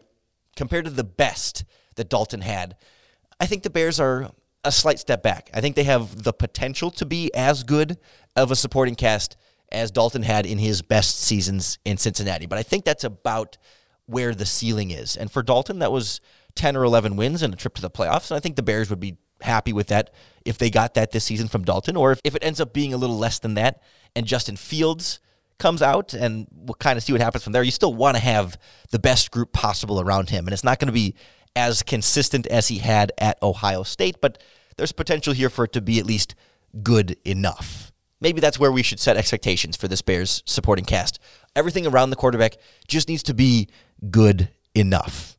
compared 0.56 0.84
to 0.84 0.90
the 0.90 1.04
best 1.04 1.64
that 1.94 2.08
Dalton 2.08 2.40
had, 2.40 2.76
I 3.42 3.46
think 3.46 3.64
the 3.64 3.70
Bears 3.70 3.98
are 3.98 4.30
a 4.62 4.70
slight 4.70 5.00
step 5.00 5.20
back. 5.20 5.50
I 5.52 5.60
think 5.60 5.74
they 5.74 5.82
have 5.82 6.22
the 6.22 6.32
potential 6.32 6.92
to 6.92 7.04
be 7.04 7.34
as 7.34 7.64
good 7.64 7.98
of 8.36 8.52
a 8.52 8.56
supporting 8.56 8.94
cast 8.94 9.36
as 9.72 9.90
Dalton 9.90 10.22
had 10.22 10.46
in 10.46 10.58
his 10.58 10.80
best 10.80 11.18
seasons 11.18 11.80
in 11.84 11.96
Cincinnati. 11.96 12.46
But 12.46 12.58
I 12.58 12.62
think 12.62 12.84
that's 12.84 13.02
about 13.02 13.58
where 14.06 14.32
the 14.32 14.46
ceiling 14.46 14.92
is. 14.92 15.16
And 15.16 15.28
for 15.28 15.42
Dalton, 15.42 15.80
that 15.80 15.90
was 15.90 16.20
10 16.54 16.76
or 16.76 16.84
11 16.84 17.16
wins 17.16 17.42
and 17.42 17.52
a 17.52 17.56
trip 17.56 17.74
to 17.74 17.82
the 17.82 17.90
playoffs. 17.90 18.30
And 18.30 18.36
I 18.36 18.40
think 18.40 18.54
the 18.54 18.62
Bears 18.62 18.90
would 18.90 19.00
be 19.00 19.16
happy 19.40 19.72
with 19.72 19.88
that 19.88 20.14
if 20.44 20.56
they 20.56 20.70
got 20.70 20.94
that 20.94 21.10
this 21.10 21.24
season 21.24 21.48
from 21.48 21.64
Dalton, 21.64 21.96
or 21.96 22.12
if, 22.12 22.20
if 22.22 22.36
it 22.36 22.44
ends 22.44 22.60
up 22.60 22.72
being 22.72 22.94
a 22.94 22.96
little 22.96 23.18
less 23.18 23.40
than 23.40 23.54
that 23.54 23.82
and 24.14 24.24
Justin 24.24 24.54
Fields 24.54 25.18
comes 25.58 25.82
out 25.82 26.14
and 26.14 26.46
we'll 26.52 26.74
kind 26.74 26.96
of 26.96 27.02
see 27.02 27.12
what 27.12 27.20
happens 27.20 27.42
from 27.42 27.52
there. 27.52 27.64
You 27.64 27.72
still 27.72 27.94
want 27.94 28.16
to 28.16 28.22
have 28.22 28.56
the 28.92 29.00
best 29.00 29.32
group 29.32 29.52
possible 29.52 30.00
around 30.00 30.30
him. 30.30 30.46
And 30.46 30.52
it's 30.52 30.62
not 30.62 30.78
going 30.78 30.86
to 30.86 30.92
be 30.92 31.16
as 31.54 31.82
consistent 31.82 32.46
as 32.46 32.68
he 32.68 32.78
had 32.78 33.12
at 33.18 33.42
Ohio 33.42 33.82
State, 33.82 34.20
but 34.20 34.42
there's 34.76 34.92
potential 34.92 35.32
here 35.32 35.50
for 35.50 35.64
it 35.64 35.72
to 35.72 35.80
be 35.80 35.98
at 35.98 36.06
least 36.06 36.34
good 36.82 37.16
enough. 37.24 37.92
Maybe 38.20 38.40
that's 38.40 38.58
where 38.58 38.72
we 38.72 38.82
should 38.82 39.00
set 39.00 39.16
expectations 39.16 39.76
for 39.76 39.88
this 39.88 40.00
Bears 40.00 40.42
supporting 40.46 40.84
cast. 40.84 41.18
Everything 41.56 41.86
around 41.86 42.10
the 42.10 42.16
quarterback 42.16 42.56
just 42.86 43.08
needs 43.08 43.24
to 43.24 43.34
be 43.34 43.68
good 44.10 44.48
enough. 44.74 45.36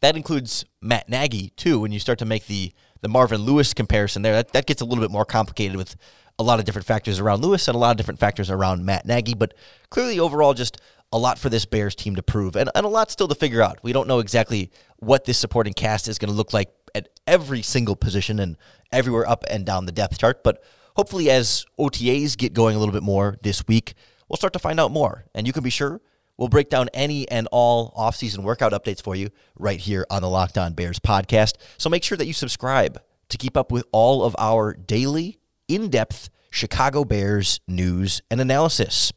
That 0.00 0.16
includes 0.16 0.64
Matt 0.80 1.08
Nagy, 1.08 1.50
too, 1.50 1.80
when 1.80 1.92
you 1.92 2.00
start 2.00 2.18
to 2.18 2.24
make 2.24 2.46
the, 2.46 2.72
the 3.02 3.08
Marvin 3.08 3.42
Lewis 3.42 3.74
comparison 3.74 4.22
there. 4.22 4.34
That, 4.34 4.52
that 4.52 4.66
gets 4.66 4.80
a 4.82 4.84
little 4.84 5.04
bit 5.04 5.10
more 5.10 5.24
complicated 5.24 5.76
with 5.76 5.96
a 6.38 6.42
lot 6.42 6.58
of 6.58 6.64
different 6.64 6.86
factors 6.86 7.20
around 7.20 7.42
Lewis 7.42 7.68
and 7.68 7.74
a 7.74 7.78
lot 7.78 7.92
of 7.92 7.96
different 7.96 8.20
factors 8.20 8.50
around 8.50 8.84
Matt 8.84 9.06
Nagy, 9.06 9.34
but 9.34 9.54
clearly 9.90 10.18
overall 10.18 10.52
just 10.52 10.80
a 11.14 11.18
lot 11.18 11.38
for 11.38 11.48
this 11.48 11.64
Bears 11.64 11.94
team 11.94 12.16
to 12.16 12.22
prove 12.24 12.56
and, 12.56 12.68
and 12.74 12.84
a 12.84 12.88
lot 12.88 13.08
still 13.08 13.28
to 13.28 13.36
figure 13.36 13.62
out. 13.62 13.78
We 13.84 13.92
don't 13.92 14.08
know 14.08 14.18
exactly 14.18 14.72
what 14.98 15.24
this 15.24 15.38
supporting 15.38 15.72
cast 15.72 16.08
is 16.08 16.18
going 16.18 16.28
to 16.28 16.34
look 16.34 16.52
like 16.52 16.70
at 16.92 17.08
every 17.24 17.62
single 17.62 17.94
position 17.94 18.40
and 18.40 18.56
everywhere 18.90 19.26
up 19.28 19.44
and 19.48 19.64
down 19.64 19.86
the 19.86 19.92
depth 19.92 20.18
chart, 20.18 20.42
but 20.42 20.64
hopefully 20.96 21.30
as 21.30 21.66
OTAs 21.78 22.36
get 22.36 22.52
going 22.52 22.74
a 22.74 22.80
little 22.80 22.92
bit 22.92 23.04
more 23.04 23.36
this 23.42 23.64
week, 23.68 23.94
we'll 24.28 24.36
start 24.36 24.52
to 24.54 24.58
find 24.58 24.80
out 24.80 24.90
more. 24.90 25.24
And 25.36 25.46
you 25.46 25.52
can 25.52 25.62
be 25.62 25.70
sure 25.70 26.00
we'll 26.36 26.48
break 26.48 26.68
down 26.68 26.88
any 26.92 27.28
and 27.30 27.46
all 27.52 27.92
offseason 27.92 28.42
workout 28.42 28.72
updates 28.72 29.00
for 29.00 29.14
you 29.14 29.30
right 29.56 29.78
here 29.78 30.04
on 30.10 30.20
the 30.20 30.28
Locked 30.28 30.58
On 30.58 30.72
Bears 30.72 30.98
podcast. 30.98 31.54
So 31.78 31.88
make 31.88 32.02
sure 32.02 32.18
that 32.18 32.26
you 32.26 32.32
subscribe 32.32 33.00
to 33.28 33.38
keep 33.38 33.56
up 33.56 33.70
with 33.70 33.84
all 33.92 34.24
of 34.24 34.34
our 34.36 34.74
daily, 34.74 35.38
in 35.68 35.90
depth 35.90 36.28
Chicago 36.50 37.04
Bears 37.04 37.60
news 37.68 38.20
and 38.30 38.40
analysis. 38.40 39.12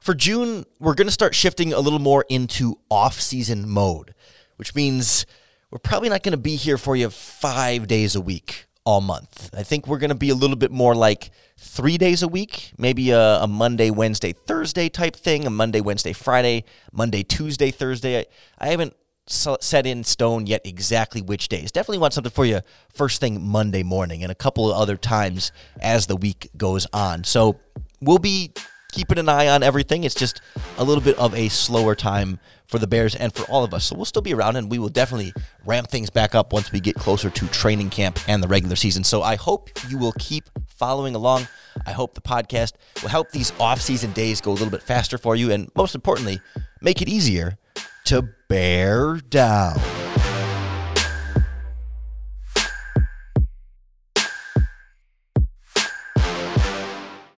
For 0.00 0.14
June, 0.14 0.64
we're 0.78 0.94
going 0.94 1.08
to 1.08 1.12
start 1.12 1.34
shifting 1.34 1.72
a 1.72 1.80
little 1.80 1.98
more 1.98 2.24
into 2.28 2.78
off 2.90 3.20
season 3.20 3.68
mode, 3.68 4.14
which 4.56 4.74
means 4.74 5.26
we're 5.70 5.78
probably 5.78 6.08
not 6.08 6.22
going 6.22 6.32
to 6.32 6.38
be 6.38 6.56
here 6.56 6.78
for 6.78 6.96
you 6.96 7.10
five 7.10 7.88
days 7.88 8.14
a 8.14 8.20
week 8.20 8.66
all 8.84 9.00
month. 9.02 9.50
I 9.54 9.64
think 9.64 9.86
we're 9.86 9.98
going 9.98 10.08
to 10.08 10.16
be 10.16 10.30
a 10.30 10.34
little 10.34 10.56
bit 10.56 10.70
more 10.70 10.94
like 10.94 11.30
three 11.58 11.98
days 11.98 12.22
a 12.22 12.28
week, 12.28 12.72
maybe 12.78 13.10
a, 13.10 13.40
a, 13.40 13.46
Monday, 13.46 13.90
Wednesday, 13.90 14.32
Thursday 14.32 14.88
type 14.88 15.14
thing, 15.14 15.46
a 15.46 15.50
Monday, 15.50 15.80
Wednesday, 15.82 16.14
Friday, 16.14 16.64
Monday, 16.90 17.22
Tuesday, 17.22 17.70
Thursday. 17.70 18.20
I, 18.20 18.26
I 18.58 18.68
haven't 18.68 18.94
set 19.26 19.84
in 19.84 20.04
stone 20.04 20.46
yet 20.46 20.62
exactly 20.64 21.20
which 21.20 21.48
days. 21.48 21.70
Definitely 21.70 21.98
want 21.98 22.14
something 22.14 22.32
for 22.32 22.46
you 22.46 22.60
first 22.94 23.20
thing 23.20 23.42
Monday 23.42 23.82
morning 23.82 24.22
and 24.22 24.32
a 24.32 24.34
couple 24.34 24.70
of 24.70 24.80
other 24.80 24.96
times 24.96 25.52
as 25.82 26.06
the 26.06 26.16
week 26.16 26.48
goes 26.56 26.86
on. 26.94 27.24
So 27.24 27.60
we'll 28.00 28.18
be 28.18 28.54
keeping 28.92 29.18
an 29.18 29.28
eye 29.28 29.48
on 29.48 29.62
everything. 29.62 30.04
It's 30.04 30.14
just 30.14 30.40
a 30.78 30.84
little 30.84 31.02
bit 31.02 31.18
of 31.18 31.34
a 31.34 31.48
slower 31.48 31.94
time 31.94 32.38
for 32.66 32.78
the 32.78 32.86
Bears 32.86 33.14
and 33.14 33.32
for 33.34 33.44
all 33.50 33.64
of 33.64 33.72
us. 33.72 33.84
So 33.84 33.96
we'll 33.96 34.04
still 34.04 34.22
be 34.22 34.34
around 34.34 34.56
and 34.56 34.70
we 34.70 34.78
will 34.78 34.88
definitely 34.88 35.32
ramp 35.64 35.88
things 35.88 36.10
back 36.10 36.34
up 36.34 36.52
once 36.52 36.70
we 36.70 36.80
get 36.80 36.96
closer 36.96 37.30
to 37.30 37.46
training 37.48 37.90
camp 37.90 38.18
and 38.28 38.42
the 38.42 38.48
regular 38.48 38.76
season. 38.76 39.04
So 39.04 39.22
I 39.22 39.36
hope 39.36 39.70
you 39.88 39.98
will 39.98 40.12
keep 40.18 40.44
following 40.66 41.14
along 41.14 41.48
I 41.86 41.92
hope 41.92 42.14
the 42.14 42.20
podcast 42.20 42.72
will 43.02 43.08
help 43.08 43.30
these 43.30 43.52
off-season 43.58 44.12
days 44.12 44.40
go 44.40 44.50
a 44.50 44.52
little 44.52 44.70
bit 44.70 44.82
faster 44.82 45.18
for 45.18 45.36
you, 45.36 45.52
and 45.52 45.70
most 45.76 45.94
importantly, 45.94 46.40
make 46.80 47.02
it 47.02 47.08
easier 47.08 47.58
to 48.06 48.28
bear 48.48 49.16
down. 49.16 50.07